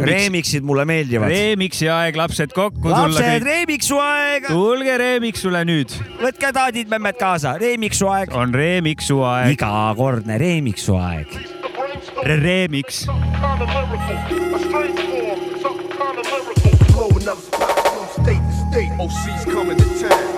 [0.07, 1.27] Remixid mulle meeldivad.
[1.27, 5.91] remix'i aeg, lapsed kokku tulla lapsed, remixu aeg, tulge remix'ule nüüd,
[6.21, 8.31] võtke taadid-memmed kaasa, remixu aeg.
[8.31, 11.27] on remix'u aeg, igakordne remixu aeg.
[12.23, 13.05] remix.
[16.97, 17.66] blowing up
[18.71, 18.91] state.
[18.99, 20.37] OC's coming to town.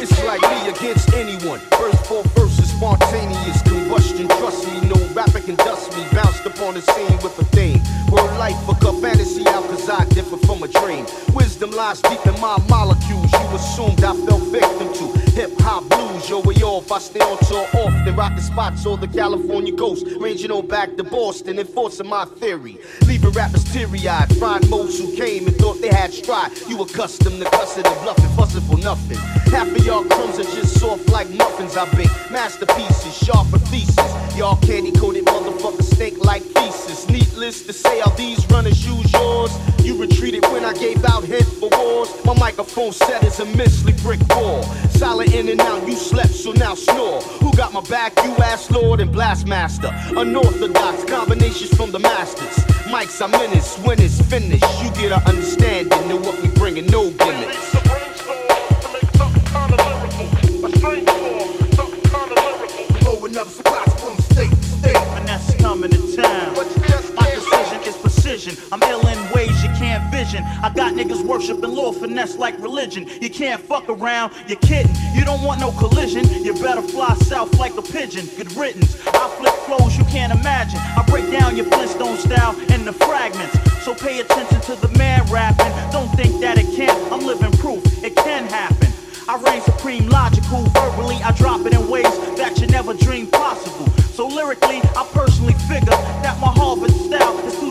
[0.00, 1.60] It's like me against anyone.
[1.76, 4.28] First four verses, spontaneous combustion.
[4.28, 6.04] Trust me, no rapper can dust me.
[6.12, 7.82] Bounced upon the scene with a theme.
[8.10, 11.04] Word life, fuck up fantasy out, cause I differ from a dream.
[11.34, 13.30] Wisdom lies deep in my molecules.
[13.32, 16.28] You assumed I fell victim to hip hop blues.
[16.28, 18.16] Yo, way off, I stay on tour often.
[18.16, 20.06] Rocking spots on the California coast.
[20.18, 22.78] Ranging on back to Boston, enforcing my theory.
[23.06, 24.34] Leaving rappers teary eyed.
[24.36, 26.52] Fried most who came and thought they had stride.
[26.68, 29.18] You accustomed to cussing and bluffing, fussing for nothing.
[29.52, 31.76] Half of y'all crumbs are just soft like muffins.
[31.76, 34.36] I bake masterpieces, sharper thesis.
[34.36, 37.08] Y'all candy coated motherfuckers stink like thesis.
[37.08, 39.52] Needless to say, all these runners use yours.
[39.82, 42.08] You retreated when I gave out hit for wars.
[42.24, 44.62] My microphone set is a immensely brick wall.
[45.20, 47.20] Silent in and out, you slept, so now snore.
[47.42, 48.16] Who got my back?
[48.24, 49.92] You ass lord and blastmaster.
[50.16, 52.64] Unorthodox combinations from the masters.
[52.86, 54.64] Mics, I menace when it's finished.
[54.82, 57.72] You get an understanding of what we bring bringing, no gimmicks.
[63.00, 64.96] Blowing up spots from state to state.
[64.96, 67.19] Finesse coming to town.
[68.30, 68.62] Precision.
[68.70, 70.44] I'm ill in ways you can't vision.
[70.62, 73.08] I got niggas worshiping Lord finesse like religion.
[73.20, 74.94] You can't fuck around, you're kidding.
[75.16, 76.24] You don't want no collision.
[76.44, 78.26] You better fly south like a pigeon.
[78.36, 79.04] Good riddance.
[79.08, 80.78] I flip flows you can't imagine.
[80.78, 83.58] I break down your Flintstone style in the fragments.
[83.82, 85.72] So pay attention to the man rapping.
[85.90, 87.12] Don't think that it can't.
[87.12, 88.92] I'm living proof it can happen.
[89.28, 90.66] I reign supreme, logical.
[90.66, 92.06] Verbally, I drop it in ways
[92.36, 93.88] that you never dreamed possible.
[94.14, 97.70] So lyrically, I personally figure that my Harvard style is too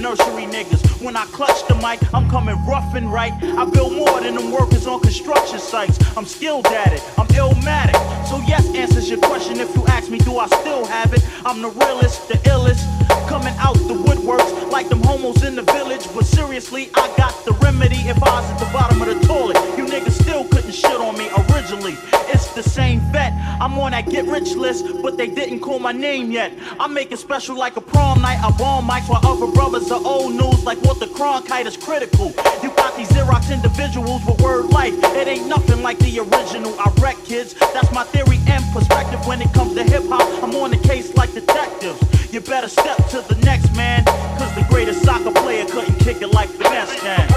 [0.00, 0.80] nursery niggas.
[1.04, 3.32] When I clutch the mic, I'm coming rough and right.
[3.42, 5.98] I build more than them workers on construction sites.
[6.16, 7.98] I'm skilled at it, I'm illmatic.
[8.26, 11.22] So yes answers your question if you ask me, do I still have it?
[11.44, 12.99] I'm the realest, the illest.
[13.30, 16.04] Coming out the woodworks like them homos in the village.
[16.12, 19.56] But seriously, I got the remedy if I was at the bottom of the toilet.
[19.78, 21.96] You niggas still couldn't shit on me originally.
[22.34, 23.32] It's the same vet.
[23.60, 26.52] I'm on that get rich list, but they didn't call my name yet.
[26.80, 28.42] I make it special like a prom night.
[28.42, 32.34] I bomb mics while other brothers are old news like what the Cronkite is critical.
[32.64, 34.94] You got these Xerox individuals with word life.
[35.14, 36.74] It ain't nothing like the original.
[36.80, 37.54] I wreck kids.
[37.54, 40.42] That's my theory and perspective when it comes to hip hop.
[40.42, 42.19] I'm on the case like detectives.
[42.32, 46.32] You better step to the next man, cause the greatest soccer player couldn't kick it
[46.32, 47.28] like finesse can.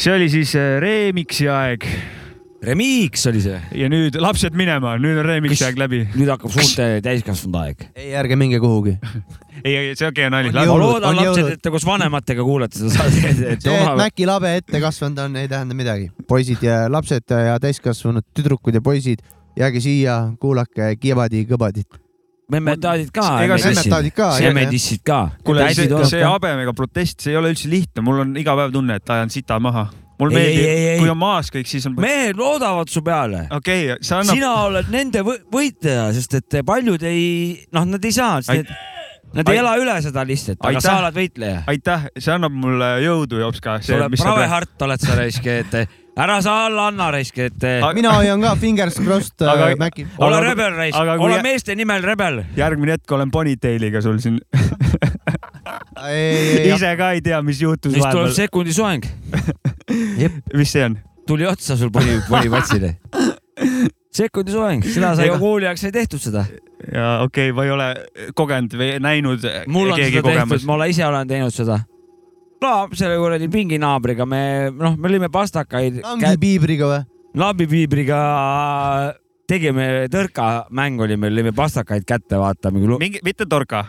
[0.00, 1.84] see oli siis äh, remix'i aeg
[2.60, 3.56] Remix oli see.
[3.80, 6.00] ja nüüd lapsed minema, nüüd on remix'i aeg läbi.
[6.12, 7.86] nüüd hakkab suurte täiskasvanud aeg.
[7.94, 8.98] ei, ärge minge kuhugi.
[9.64, 10.52] ei, ei see okei on nali.
[10.52, 13.94] ma loodan, lapsed, et te koos vanematega kuulate seda saadet, et see, et.
[14.00, 16.10] Mäki labe ette kasvanud on, ei tähenda midagi.
[16.28, 19.24] poisid ja lapsed ja täiskasvanud tüdrukud ja poisid,
[19.56, 21.96] jääge siia, kuulake Kivadi kõbadit.
[22.52, 23.26] memmetaadid ka.
[23.40, 25.22] Memmetaadid ka, semmedissid ka.
[25.48, 29.00] kuule, see, see habemega protest, see ei ole üldse lihtne, mul on iga päev tunne,
[29.00, 29.88] et ajan sita maha.
[30.20, 31.96] Mul meeldib, kui on maas kõik, siis on.
[32.00, 33.46] mehed loodavad su peale.
[33.50, 34.36] okei okay,, see annab.
[34.36, 38.70] sina oled nende võ- võitleja, sest et paljud ei, noh, nad ei saa, Ait-
[39.34, 41.62] nad ei ela üle seda lihtsalt, aga sa oled võitleja.
[41.70, 43.78] aitäh, see annab mulle jõudu, Jopska.
[43.82, 45.76] sa oled Bravehart oled sa raisk, et
[46.20, 50.06] ära sa alla anna raisk, et mina hoian ka fingers crossed Aga- äh, Maci.
[50.18, 52.42] ole rebel raisk, ole jä- meeste nimel rebel.
[52.56, 54.40] järgmine hetk olen Ponytailiga sul siin.
[56.74, 59.04] ise ka ei tea, mis juhtus siis tuleb sekundi soeng,
[60.58, 60.98] mis see on?
[61.28, 62.96] tuli otsa sul poni, ponipatsile.
[64.10, 66.44] sekundi soeng, seda sai kooli ajal sai tehtud seda.
[66.88, 67.88] Ja okei okay,, ma ei ole
[68.36, 70.66] kogenud või näinud mul on seda tehtud kogemas,.
[70.68, 71.80] ma olen ise olen teinud seda.
[72.64, 74.42] no selle kuradi pinginaabriga me,
[74.74, 76.02] noh, me lõime pastakaid.
[76.04, 77.02] langipiibriga või?
[77.40, 78.20] lambipiibriga
[79.50, 82.70] tegime tõrkamäng oli meil, lõime pastakaid kätte, vaata.
[82.72, 83.86] mingi, mitte torka.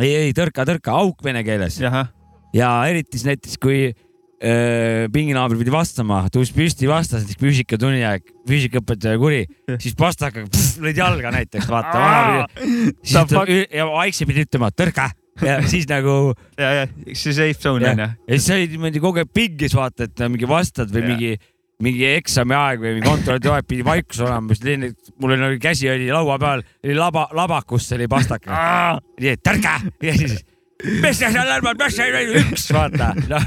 [0.00, 1.80] ei, ei tõrka, tõrka, auk vene keeles.
[2.52, 3.92] ja eriti siis näiteks, kui
[5.12, 9.44] pinginaaber pidi vastama, tõusis püsti, vastas näiteks füüsikatunnil aeg, füüsikaõpetaja kuri,
[9.78, 12.46] siis pastakaga lõid jalga näiteks, vaata.
[13.04, 16.34] siis ta ja vaikselt pidi ütlema tõrka ja siis nagu.
[16.58, 16.84] ja, ja
[17.14, 18.10] see safe zone on ju.
[18.10, 21.12] ja siis sa olid niimoodi kogu aeg pingis vaata, et mingi vastad või Jah.
[21.12, 21.32] mingi,
[21.82, 25.90] mingi eksami aeg või kontrolli aeg pidi vaikus olema, siis Linn- mul oli nagu käsi
[25.90, 28.98] oli laua peal, oli laba, labakus oli pastaka.
[29.20, 30.42] nii et tõrka ja siis,
[30.82, 32.08] mis sa seal arvad, mis sa
[32.42, 33.46] üks vaata, noh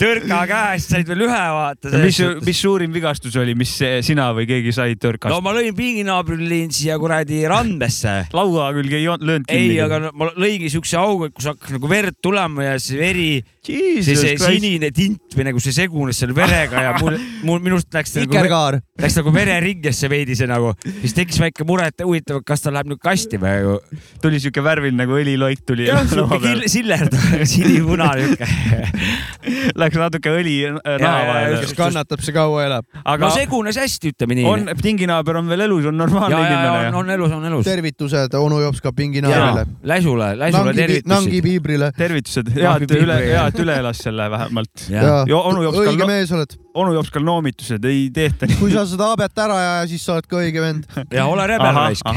[0.00, 1.92] tõrka käest said veel ühe vaata.
[2.02, 3.72] mis, mis suurim vigastus oli, mis
[4.06, 8.16] sina või keegi sai tõrkast no ma lõin pinginaabrile lõin siia kuradi randesse.
[8.36, 9.76] laua külge ei löönud kinni.
[9.76, 13.30] ei, aga no, ma lõingi siukse augu, kus hakkas nagu verd tulema ja see veri,
[13.66, 18.14] see, see sinine tint või nagu see segunes selle verega ja mul, mul minust läks
[18.16, 18.78] nagu, vikerkaar.
[19.02, 22.90] läks nagu vereringesse veidi see nagu, siis tekkis väike mure, et huvitav, kas ta läheb
[22.92, 23.76] nüüd kasti või?
[24.22, 25.88] tuli siuke värviline nagu õliloik tuli.
[25.90, 27.14] jah, siuke sillerd,
[27.52, 28.50] sinipuna niuke.
[29.80, 31.76] Läks natuke õli naha vahele just..
[31.78, 32.86] kannatab, see kaua elab.
[33.02, 34.46] aga no segunes hästi, ütleme nii.
[34.50, 37.66] on, pinginaaber on veel elus, on normaalne ja, inimene on, on elus, on elus.
[37.66, 39.66] tervitused onu Jopska pinginaarile.
[39.86, 41.10] Läsule, Läsule Nangi, tervitused.
[41.12, 41.90] Nangi piibrile.
[41.96, 44.88] tervitused, hea, et Piibri- üle, hea, et üle elas selle vähemalt.
[44.92, 45.40] ja, ja
[45.72, 46.58] õige, mees oled.
[46.74, 48.60] onu Jopskal noomitused ei tehta nii.
[48.60, 50.86] kui sa seda habet ära ei aja, siis sa oled ka õige vend.
[51.10, 52.12] ja ole rebel raisk.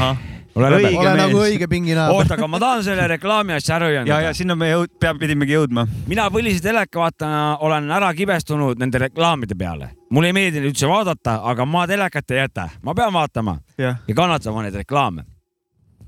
[0.54, 0.98] ole Õige.
[0.98, 1.22] ole mees.
[1.22, 2.16] nagu õige pinginaaber.
[2.16, 4.34] oota, aga ma tahan selle reklaami asja ära ja, ja õiendada.
[4.36, 5.86] sinna me jõud-, peab, pidimegi jõudma.
[6.10, 9.92] mina põlise teleka vaatajana olen ära kibestunud nende reklaamide peale.
[10.10, 14.00] mulle ei meeldi neid üldse vaadata, aga ma telekat ei jäta, ma pean vaatama jah,
[14.06, 15.24] ja kannatama neid reklaame.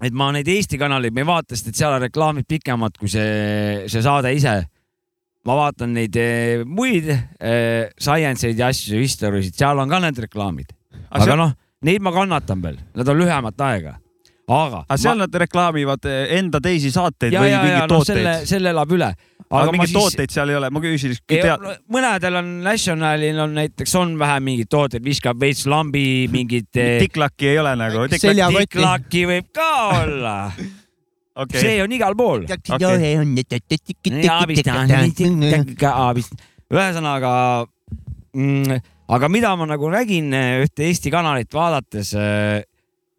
[0.02, 3.86] et ma neid Eesti kanaleid ei vaata, sest et seal on reklaamid pikemad kui see,
[3.86, 4.62] see saade ise.
[5.48, 9.98] Ma vaatan neid eh, muid eh, science eid ja asju, history sid, seal on ka
[10.04, 10.70] need reklaamid.
[11.10, 13.96] aga noh, neid ma kannatan veel, nad on lühemat aega.
[14.46, 14.84] aga.
[14.86, 18.22] aga seal nad reklaamivad eh, enda teisi saateid ja, või ja, ja mingeid no selle,
[18.22, 18.50] tooteid.
[18.52, 19.08] selle elab üle.
[19.50, 21.66] aga mingeid tooteid seal ei ole, ma tead,
[21.96, 26.70] mõnedel on Nationalil on näiteks on vähe mingeid tooteid, viskab veits lambi mingit.
[26.70, 28.06] tiklaki ei ole nagu.
[28.14, 28.78] Seljakotti.
[28.78, 29.72] tiklaki võib ka
[30.04, 30.36] olla,
[31.36, 32.46] okei, see on igal pool.
[36.72, 37.32] ühesõnaga
[38.32, 42.14] mm,, aga mida ma nagu nägin eh, ühte Eesti kanalit vaadates,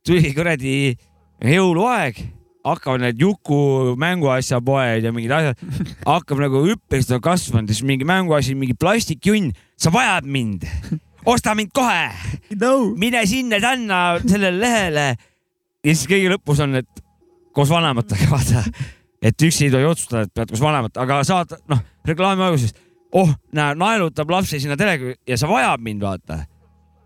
[0.06, 0.78] tuli kuradi
[1.44, 2.20] jõuluaeg,
[2.64, 5.64] hakkavad need Juku mänguasjapoed ja mingid asjad,
[6.08, 10.66] hakkab nagu hüppeliselt on kasvanud, siis mingi mänguasi, mingi plastikjunn, sa vajad mind,
[11.34, 12.08] osta mind kohe
[12.60, 15.08] no., mine sinna-tänna sellele lehele.
[15.84, 17.03] ja siis kõige lõpus on, et
[17.54, 18.64] koos vanematega, vaata,
[19.24, 22.74] et üksi ei tohi otsustada, et pead koos vanemat, aga saad, noh, reklaami alguses,
[23.16, 26.44] oh, näe, naelutab lapse sinna telega ja sa vajab mind, vaata.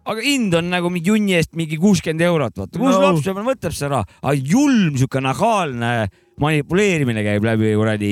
[0.07, 3.01] aga hind on nagu mingi junni eest mingi kuuskümmend eurot, vaata, kus No.
[3.03, 5.91] laps võtab seda ära, aga julm sihuke nahaalne
[6.39, 8.11] manipuleerimine käib läbi kuradi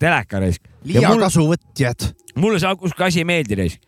[0.00, 0.66] teleka raisk.
[0.88, 2.10] liakasuvõtjad.
[2.42, 3.78] mulle see kuskil asi ei meeldi reis.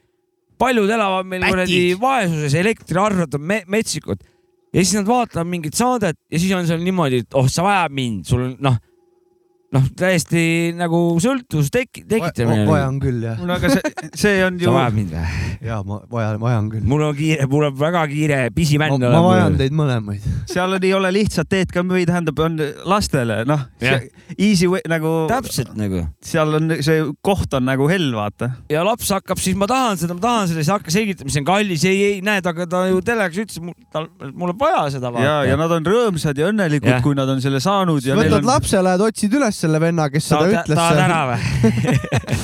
[0.58, 4.22] paljud elavad meil kuradi vaesuses, elektriarved on me metsikud
[4.74, 7.94] ja siis nad vaatavad mingit saadet ja siis on seal niimoodi, et oh, sa vajad
[7.94, 8.78] mind, sul noh,
[9.74, 10.44] noh, täiesti
[10.78, 12.66] nagu sõltuvus tek-, tekitamine.
[12.68, 13.40] vajan küll jah.
[13.42, 15.50] no aga see, see on ju sa, vajad mind või?
[15.66, 16.86] ja ma vajan, vajan küll.
[16.92, 20.28] mul on kiire, mul on väga kiire pisivänn ma vajan teid mõlemaid.
[20.50, 23.66] seal ei ole lihtsat teed ka või tähendab, on lastele, noh
[24.38, 28.50] easy way nagu, täpselt nagu seal on see koht on nagu hell, vaata.
[28.72, 31.48] ja laps hakkab siis, ma tahan seda, ma tahan seda, siis hakka selgitama, see on
[31.48, 35.36] kallis, ei, ei näed, aga ta ju telekas ütles, tal, mul on vaja seda ja,
[35.48, 35.60] ja vaata.
[35.64, 39.04] nad on rõõmsad ja õnnelikud kui nad on selle saanud ja võtad on, lapse, lähed
[39.04, 40.76] otsid üles selle venna, kes seda tahad ütles.
[40.78, 41.38] tahad ära või?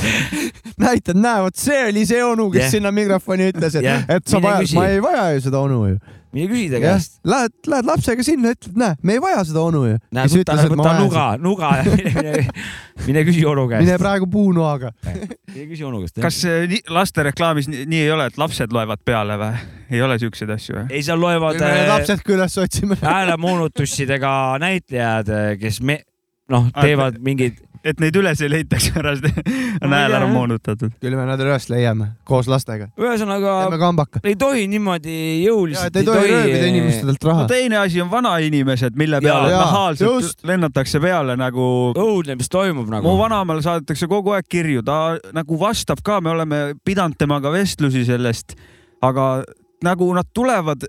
[0.87, 2.73] näitad, näe, vot see oli see onu, kes Jah.
[2.79, 4.07] sinna mikrofoni ütles, et Jah.
[4.09, 5.99] et sa Mine vajad, ma ei vaja ju seda onu ju.
[6.33, 9.83] mine küsi ta käest., lähed, lähed lapsega sinna, ütled, näe, me ei vaja seda onu
[9.89, 9.97] ju.
[10.15, 12.45] näe, võta, võta nuga, nuga ja mine, mine,
[13.09, 14.03] mine küsi onu mine käest.
[14.05, 14.93] praegu puunoaga.
[15.07, 16.21] mine küsi onu käest.
[16.23, 19.59] kas äh, nii- lastereklaamis nii, nii ei ole, et lapsed loevad peale või?
[19.91, 20.87] ei ole siukseid asju või?
[20.95, 23.01] ei, seal loevad äh, lapsed ka üles otsime.
[23.03, 25.99] häälemoonutussidega näitlejad, kes me,
[26.51, 29.27] noh, teevad mingeid, et neid üles ei leitaks pärast,
[29.81, 30.93] on hääl ära moonutatud.
[31.01, 32.91] küll me nad üles leiame koos lastega.
[33.01, 33.55] ühesõnaga
[34.25, 35.97] ei tohi niimoodi jõuliselt.
[35.97, 37.51] ei tohi röövida inimestelt raha no.
[37.51, 40.45] teine asi on vanainimesed, mille peale nahaalselt just.
[40.49, 43.17] lennatakse peale nagu õudne, mis toimub nagu mu.
[43.21, 48.59] vanaemale saadetakse kogu aeg kirju, ta nagu vastab ka, me oleme pidanud temaga vestlusi sellest,
[49.01, 49.31] aga
[49.85, 50.85] nagu nad tulevad,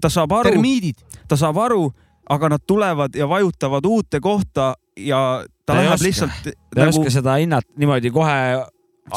[0.00, 0.98] ta saab aru, termiidid.
[1.30, 1.84] ta saab aru,
[2.30, 7.02] aga nad tulevad ja vajutavad uute kohta ja ta Ta läheb lihtsalt ta ei nagu
[7.02, 8.64] oska seda hinnata niimoodi kohe.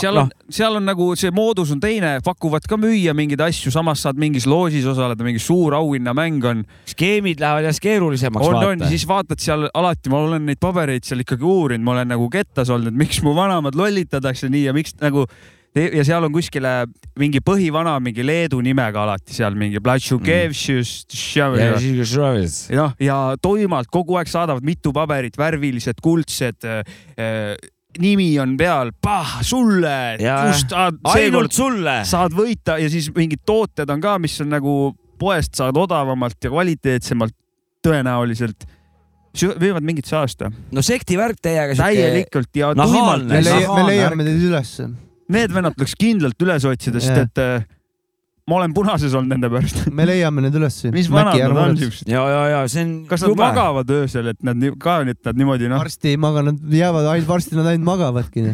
[0.02, 4.02] seal on, seal on nagu see moodus on teine, pakuvad ka müüa mingeid asju, samas
[4.04, 6.64] saad mingis loosis osaleda, mingi suur auhinnamäng on.
[6.92, 8.48] skeemid lähevad järjest keerulisemaks.
[8.48, 12.12] on, on, siis vaatad seal alati, ma olen neid pabereid seal ikkagi uurinud, ma olen
[12.16, 15.28] nagu kettas olnud, et miks mu vanemad lollitatakse nii ja miks nagu
[15.76, 16.72] ja seal on kuskile
[17.20, 20.92] mingi põhivana mingi Leedu nimega alati seal mingi Blatšukevšus
[22.78, 27.58] noh, ja tuimalt kogu aeg saadavad mitu paberit, värvilised, kuldsed äh,.
[27.98, 32.00] nimi on peal, pah, sulle, saad ainult sulle.
[32.06, 34.74] saad võita ja siis mingid tooted on ka, mis on nagu
[35.18, 37.34] poest saad odavamalt ja kvaliteetsemalt
[37.86, 38.68] tõenäoliselt.
[39.38, 40.52] võivad mingit saasta.
[40.72, 41.76] no sektivärk teiega.
[41.78, 44.90] täielikult ja tuimalt me leiame teid ülesse.
[45.34, 47.66] Need vennad tuleks kindlalt üles otsida, sest et äh,
[48.48, 49.84] ma olen punases olnud nende pärast.
[49.98, 50.92] me leiame need ülesse.
[50.96, 52.08] mis vanad nad on siuksed?
[52.12, 52.96] ja, ja, ja see on.
[53.10, 56.80] kas nad magavad öösel, et nad ka, et nad niimoodi noh, varsti ei maga, nad
[56.80, 58.46] jäävad ainult, varsti nad ainult magavadki.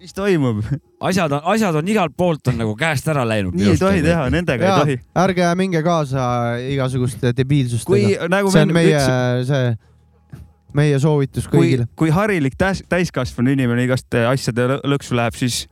[0.00, 0.62] mis toimub?
[1.04, 3.56] asjad on, asjad on igalt poolt on nagu käest ära läinud.
[3.58, 5.00] nii ei tohi teha, nendega ei tohi.
[5.26, 6.28] ärge minge kaasa
[6.64, 8.30] igasuguste debiilsustega kui.
[8.32, 10.40] nagu see on me meie ütlesime, see,
[10.80, 15.66] meie soovitus kui kõigile., kui harilik täis, täiskasvanu inimene igast asjade lõ- lõksu läheb, siis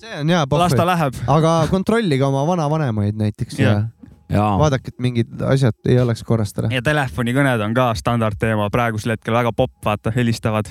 [0.00, 0.86] see on hea las ta pohv.
[0.86, 1.14] läheb.
[1.26, 3.86] aga kontrollige oma vanavanemaid näiteks ja Jah.
[4.30, 6.70] jaa, vaadake, et mingid asjad ei oleks korrast ära.
[6.72, 10.70] ja telefonikõned on ka standardteema praegusel hetkel väga popp, vaata, helistavad,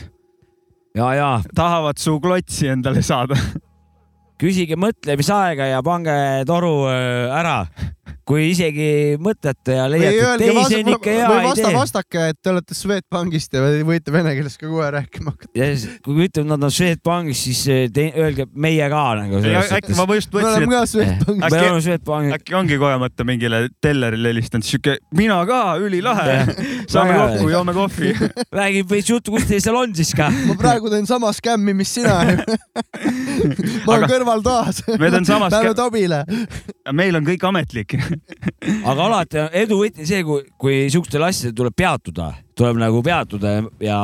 [0.95, 3.35] ja, ja tahavad su klotsi endale saada.
[4.41, 6.17] küsige mõtlemisaega ja pange
[6.49, 7.59] toru äh, ära.
[8.27, 11.75] kui isegi mõtlete ja leiate, et ei, see on ikka hea või vasta, idee.
[11.77, 15.51] vastake, et te olete Swedbankist ja või- võite vene keeles ka kohe rääkima hakata.
[15.55, 19.71] ja siis, kui ütleme, nad on Swedbankis, siis äh, te, öelge meie ka nagu selles
[19.77, 22.35] äkki ma just me oleme mõtlesin, me äkki- et.
[22.41, 26.37] äkki ongi kogemata mingile tellerile helistanud, siuke mina ka, ülilahe
[26.91, 28.11] saame kokku, joome kohvi.
[28.59, 30.27] räägib veits juttu, kus teil seal on siis ka.
[30.51, 32.19] ma praegu teen sama skämmi, mis sina.
[33.87, 34.83] ma olen Aga- kõrvaltoas.
[34.99, 36.23] Me teen sama tänu skä- Tobile.
[36.93, 37.95] meil on kõik ametlik.
[38.85, 43.53] aga alati on edu võti see, kui, kui siukestel asjadel tuleb peatuda, tuleb nagu peatuda
[43.57, 43.99] ja, ja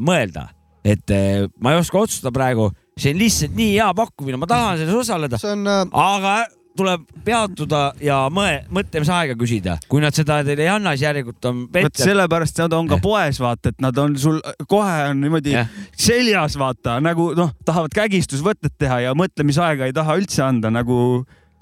[0.00, 0.48] mõelda,
[0.84, 4.78] et eh, ma ei oska otsustada praegu, see on lihtsalt nii hea pakkumine, ma tahan
[4.78, 6.34] selles osaleda, see on äh, aga
[6.76, 9.76] tuleb peatuda ja mõe-, mõtlemisaega küsida.
[9.88, 13.40] kui nad seda teile ei anna, siis järelikult on vot sellepärast nad on ka poes,
[13.42, 15.70] vaata, et nad on sul kohe on niimoodi Jah.
[15.96, 20.98] seljas, vaata nagu noh, tahavad kägistusvõtet teha ja mõtlemisaega ei taha üldse anda nagu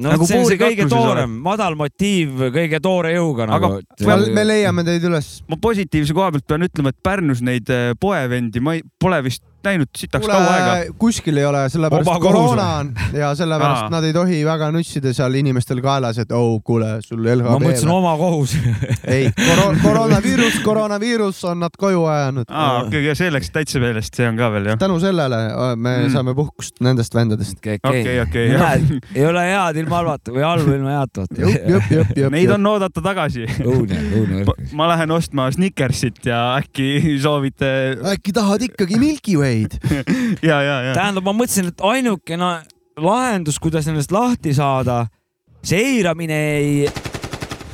[0.03, 3.75] no nagu see on see kõige toorem, madal motiiv kõige toore jõuga nagu.
[4.07, 5.35] me, me leiame teid üles.
[5.51, 9.45] ma positiivse koha pealt pean ütlema, et Pärnus neid eh, poevendi ma ei, pole vist
[9.67, 14.13] näinud sitaks kuule kaua aega., kuskil ei ole, sellepärast koroona on ja sellepärast nad ei
[14.17, 17.93] tohi väga nussida seal inimestel kaelas, et oh kuule, sul ma LHV mõtlesin.
[17.93, 18.57] oma kohus.
[19.15, 19.31] ei,
[19.83, 22.49] koroonaviirus, koroonaviirus on nad koju ajanud.
[22.49, 24.81] aa, okei, see läks täitsa meelest, see on ka veel jah.
[24.81, 26.11] tänu sellele äh, me Mm.
[26.13, 27.59] saame puhkust nendest vendadest.
[27.59, 28.49] okei, okei,
[29.15, 32.33] ei ole head ilma halvata või halba ilma jõpp, jõpp.
[32.33, 33.47] Neid on oodata tagasi.
[33.63, 34.45] õudne, õudne
[34.79, 37.71] ma lähen ostma Snickersit ja äkki soovite
[38.13, 39.52] äkki tahad ikkagi Milky Way'd?
[40.49, 40.93] ja, ja, ja.
[40.97, 42.53] tähendab, ma mõtlesin, et ainukene
[43.03, 45.07] lahendus, kuidas nendest lahti saada,
[45.65, 46.87] see eiramine ei.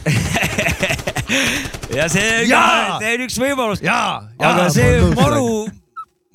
[1.99, 5.67] ja see see on üks võimalus, aga see maru,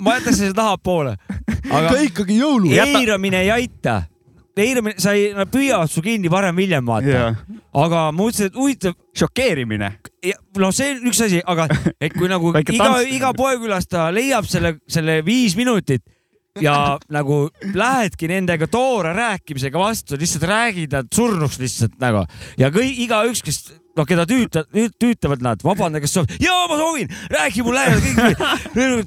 [0.04, 1.16] ma jätan selle tahapoole.
[1.78, 2.74] aga ikkagi jõulu.
[2.74, 4.04] eiramine ei aita.
[4.62, 7.28] eiramine, sa ei, nad püüavad su kinni varem või hiljem vaata ja..
[7.84, 9.91] aga ma mõtlesin, et huvitav, šokeerimine.
[10.62, 15.22] no see on üks asi, aga et kui nagu iga iga poekülastaja leiab selle, selle
[15.26, 16.06] viis minutit
[16.62, 22.28] ja nagu lähedki nendega toore rääkimisega vastu, lihtsalt räägid nad surnuks lihtsalt nagu
[22.60, 23.64] ja kõik, igaüks, kes
[23.98, 24.66] noh, keda tüüta-,
[25.00, 28.44] tüütavad nad, vabandage, kas soovib, jaa, ma soovin, räägi mul lähedal kõik.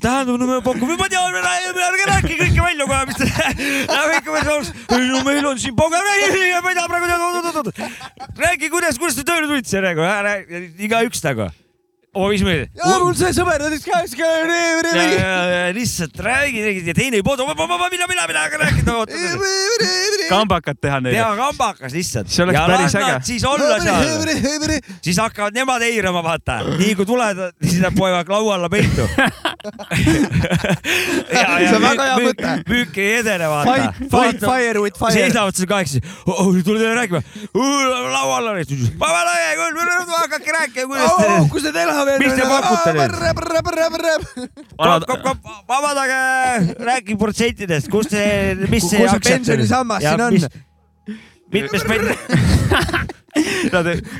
[0.05, 3.29] tähendab, no me pakume, ma tean, ärge rääkige kõike välja kohe, mis te,
[4.21, 4.97] ikka veel soovib.
[4.97, 7.85] ei no meil on siin pagan, ma ei taha praegu teada, oot-oot-oot.
[8.47, 10.37] räägi, kuidas, kuidas te tööle tulite sellega,
[10.89, 11.51] igaüks nagu.
[12.17, 12.65] oo, mis meil.
[12.81, 17.25] ja mul see sõber ütles ka, ja, ja, ja lihtsalt räägi, räägi ja teine ei
[17.27, 20.25] pooda, mina, mina, mina hakkan rääkima, oot-oot.
[20.31, 21.19] kambakat teha neile.
[21.19, 22.31] teha kambakas lihtsalt.
[22.33, 23.19] See oleks ja päris äge.
[23.29, 24.77] siis olla seal.
[25.05, 26.61] siis hakkavad nemad eirama, vaata.
[26.79, 29.05] nii kui tuled, siis nad poevad laua alla peitu.
[31.27, 32.53] See on väga hea mõte.
[32.71, 34.11] müük ei edene, vaata Fight-.
[34.13, 35.15] fight fire with fire.
[35.17, 36.03] seisavad seal kahekesi.
[36.25, 37.23] tule teile rääkima.
[38.15, 38.57] laua alla.
[39.01, 41.49] vaba laiali küll, hakake rääkima, kuidas te.
[41.53, 42.06] kus need elavad?
[42.23, 43.13] Mis te pakute nüüd?
[45.69, 46.21] vabandage,
[46.91, 49.03] rääkige protsentidest, kus see, mis see.
[49.03, 50.35] Kus see pensionisammas siin on??
[51.53, 52.11] mitmes pen-,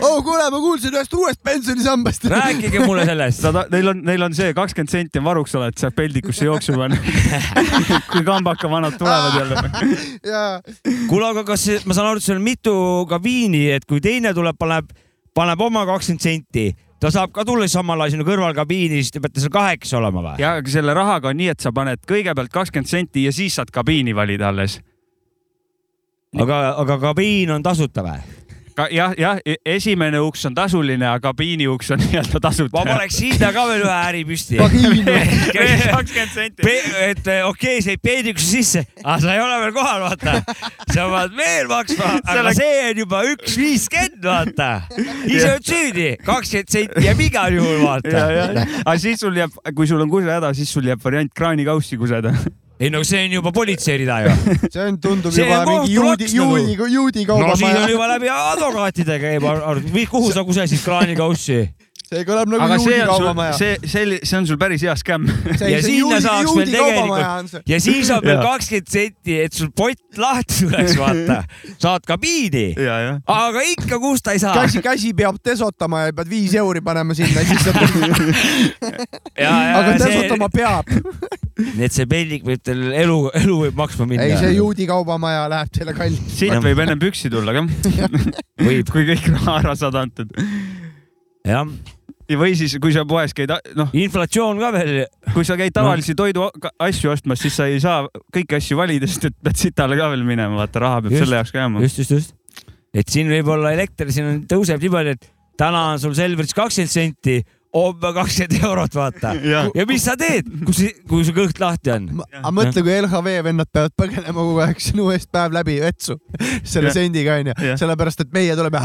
[0.01, 2.25] oh kuule, ma kuulsin ühest uuest pensionisambast.
[2.31, 3.45] rääkige mulle sellest.
[3.71, 6.99] Neil on, neil on see kakskümmend senti on varuks oled, saab peldikusse jooksu panna.
[8.13, 9.57] kui kambaka vanad tulevad jälle.
[11.11, 12.75] kuule, aga kas ma saan aru, et seal on mitu
[13.11, 14.93] kabiini, et kui teine tuleb, paneb,
[15.37, 16.69] paneb oma kakskümmend senti,
[17.01, 20.41] ta saab ka tulla samal ajal sinna kõrvalkabiini, siis te peate seal kahekesi olema või?
[20.43, 24.15] ja selle rahaga on nii, et sa paned kõigepealt kakskümmend senti ja siis saad kabiini
[24.17, 24.81] valida alles.
[26.41, 28.46] aga, aga kabiin on tasuta või?
[28.77, 32.73] Ka jah, jah, esimene uks on tasuline, aga kabiini uks on nii-öelda tasuta.
[32.75, 34.59] ma paneks sinna ka veel ühe äri püsti.
[35.97, 36.67] kakskümmend senti.
[37.07, 40.37] et eh, okei okay,, sa jäid peedikusse sisse, aga sa ei ole veel kohal, vaata.
[40.93, 44.71] sa pead veel maksma, aga see on juba üks viiskümmend, vaata.
[45.25, 48.29] ise oled süüdi, kakskümmend senti jääb igal juhul, ja, vaata.
[48.37, 52.37] ja, aga siis sul jääb, kui sul on kusehäda, siis sul jääb variant kraanikaussi kuseda.
[52.81, 54.35] Ei no see on juba politsei rida ju.
[54.73, 57.89] see on, tundub See juba on mingi juudi, juudi, juudi no siis on kaubamaja.
[57.91, 59.49] juba läbi advokaatide käib,
[60.11, 61.61] kuhu sa kusesid kraanikaussi?
[62.07, 63.55] See kõlab nagu aga see juudi on sul, kaubamaja.
[63.59, 65.31] see, see, see on sul päris hea skämm.
[65.59, 66.77] ja sinna saaks veel see.
[66.77, 71.41] tegelikult ja siis on veel kakskümmend senti, et sul pott lahti tuleks, vaata.
[71.83, 73.17] saad kabiini, ja, ja.
[73.33, 74.55] aga ikka, kust ta ei saa.
[74.61, 77.83] käsi, käsi peab desotama ja pead viis euri panema sinna, siis saad.
[79.81, 80.95] aga desotama peab.
[81.57, 84.29] nii et see pellik võib teil elu, elu võib maksma minna.
[84.29, 86.39] ei, see juudi kaubamaja läheb teile kalliks.
[86.39, 87.67] siit võib ennem püksi tulla ka.
[88.63, 90.33] võib, kui kõik raha ära saad antud.
[91.47, 91.67] jah.
[92.35, 95.05] Või siis, kui sa poes käid, noh, inflatsioon ka veel.
[95.35, 99.37] kui sa käid tavalisi toiduasju ostmas, siis sa ei saa kõiki asju valida, sest et
[99.47, 101.25] pead sitale ka veel minema, vaata raha peab Just.
[101.25, 101.85] selle jaoks ka jääma.
[101.87, 102.35] just, just, just.
[102.95, 105.31] et siin võib-olla elekter siin on, tõuseb nii palju, et
[105.61, 107.39] täna on sul Selveris kakskümmend senti,
[107.77, 109.35] homme kakskümmend eurot, vaata.
[109.77, 112.09] Ja mis sa teed, kus, kui su kõht lahti on?
[112.41, 116.19] aga mõtle, kui LHV vennad peavad põgenema kogu aeg sinu eest päev läbi vetsu
[116.73, 118.81] selle sendiga onju sellepärast et meie tuleme,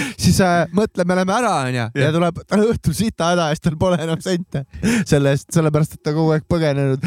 [0.24, 3.78] siis äh, mõtle, me oleme ära onju ja tuleb õhtul sita häda ja siis tal
[3.80, 4.64] pole enam sente
[5.10, 7.04] selle eest, sellepärast et ta kogu aeg põgenenud.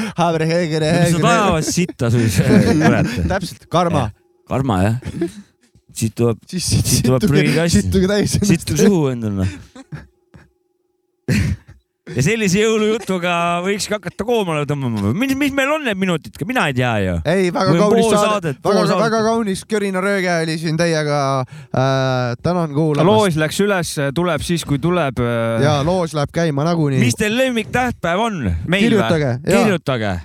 [1.08, 3.16] mis nad ajavad sitta siis, kurat.
[3.34, 4.08] täpselt, karma.
[4.50, 4.98] karma jah.
[5.94, 7.94] siit tuleb, Siit tuleb prügikast.
[8.10, 8.38] täis.
[8.42, 9.48] sitt suhu endale.
[12.12, 13.34] Ja sellise jõulujutuga
[13.64, 15.14] võikski hakata koomale tõmbama.
[15.16, 17.16] mis, mis meil on need minutid, mina ei tea ju.
[17.32, 22.36] ei, väga kaunis saade väga, väga kaunis Körina Rööge oli siin teiega äh,.
[22.44, 23.08] tänan kuulamast.
[23.08, 25.24] loos läks üles, tuleb siis, kui tuleb.
[25.64, 27.00] ja loos läheb käima nagunii.
[27.04, 28.40] mis teil lemmiktähtpäev on?
[28.68, 29.58] kirjutage, ja.
[29.58, 30.16] kirjutage.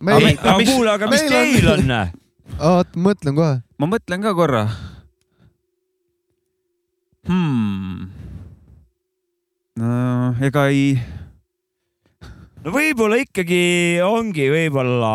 [0.00, 1.98] Meil- aga kuule, aga mis teil on?
[2.58, 3.60] oot, mõtlen kohe.
[3.78, 4.66] ma mõtlen ka korra
[7.30, 8.19] hmm..
[9.80, 10.94] No ega ei,
[12.64, 13.60] no võib-olla ikkagi
[14.04, 15.12] ongi võib-olla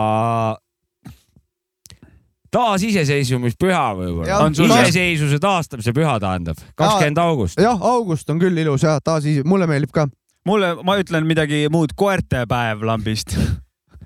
[2.56, 7.60] taasiseseisvumispüha võib-olla iseseisvuse taastamise püha tähendab, kakskümmend august.
[7.62, 10.08] jah, august on küll ilus ja taas, mulle meeldib ka.
[10.48, 13.36] mulle, ma ütlen midagi muud, koertepäev lambist.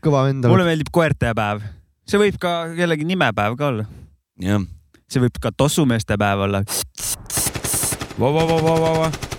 [0.04, 1.64] kõva vend mulle meeldib koertepäev,
[2.10, 3.88] see võib ka kellegi nimepäev ka olla,
[4.44, 4.66] jah.
[5.10, 6.66] see võib ka tossumeeste päev olla.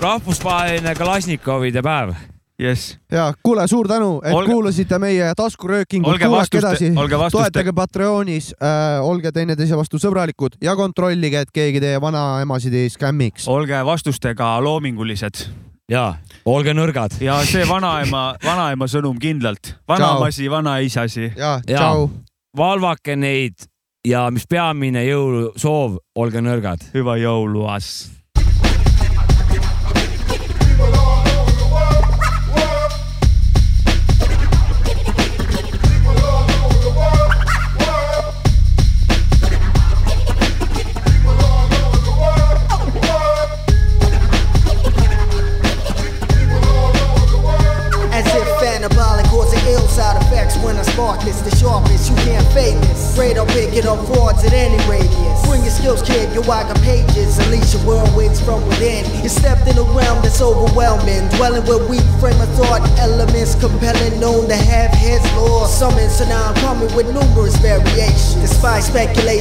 [0.00, 2.14] Rahvusvaheline Kalašnikovide päev.
[2.60, 7.42] jess, ja kuule, suur tänu, et Olge- kuulasite meie taskuröökingut, olge kuulake edasi,, olge vastuste
[7.42, 13.48] toetage, Patreonis äh,, olge teineteise vastu sõbralikud ja kontrollige, et keegi teie vanaemasid ei skämmiks.
[13.48, 15.44] olge vastustega loomingulised
[15.90, 17.16] ja olge nõrgad.
[17.20, 21.32] ja see vanaema, vanaema sõnum kindlalt, vanaemasi, vanaisasi.
[21.36, 22.08] ja, tšau.
[22.56, 23.68] valvake neid
[24.06, 26.88] ja mis peamine jõulusoov, olge nõrgad.
[26.94, 28.19] hüva jõuluas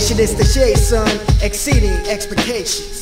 [0.09, 1.07] mission is to shade, son,
[1.43, 2.99] exceeding expectations.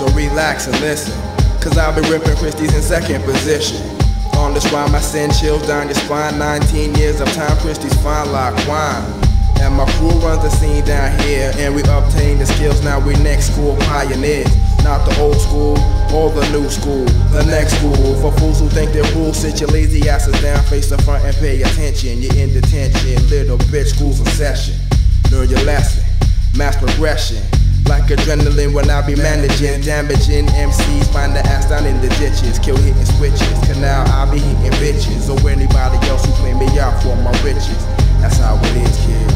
[0.00, 1.19] So relax and listen.
[1.90, 3.82] Cause I'll be ripping Christie's in second position.
[4.36, 6.38] On this rhyme, I send chills down your spine.
[6.38, 9.02] 19 years of time, Christie's fine like wine.
[9.60, 12.84] And my crew runs the scene down here, and we obtain the skills.
[12.84, 14.46] Now we next school pioneers.
[14.84, 15.78] Not the old school
[16.14, 18.14] or the new school, the next school.
[18.20, 21.34] For fools who think they're cool, sit your lazy asses down, face the front and
[21.38, 22.22] pay attention.
[22.22, 24.76] You're in detention, little bitch, school's in session.
[25.32, 26.04] Learn your lesson,
[26.56, 27.42] mass progression.
[27.90, 32.60] Like adrenaline when I be managing, damaging MCs, find the ass down in the ditches,
[32.60, 33.42] kill hitting switches.
[33.66, 37.32] Cause now I be hitting bitches, or anybody else who play me out for my
[37.42, 37.84] riches.
[38.22, 39.29] That's how it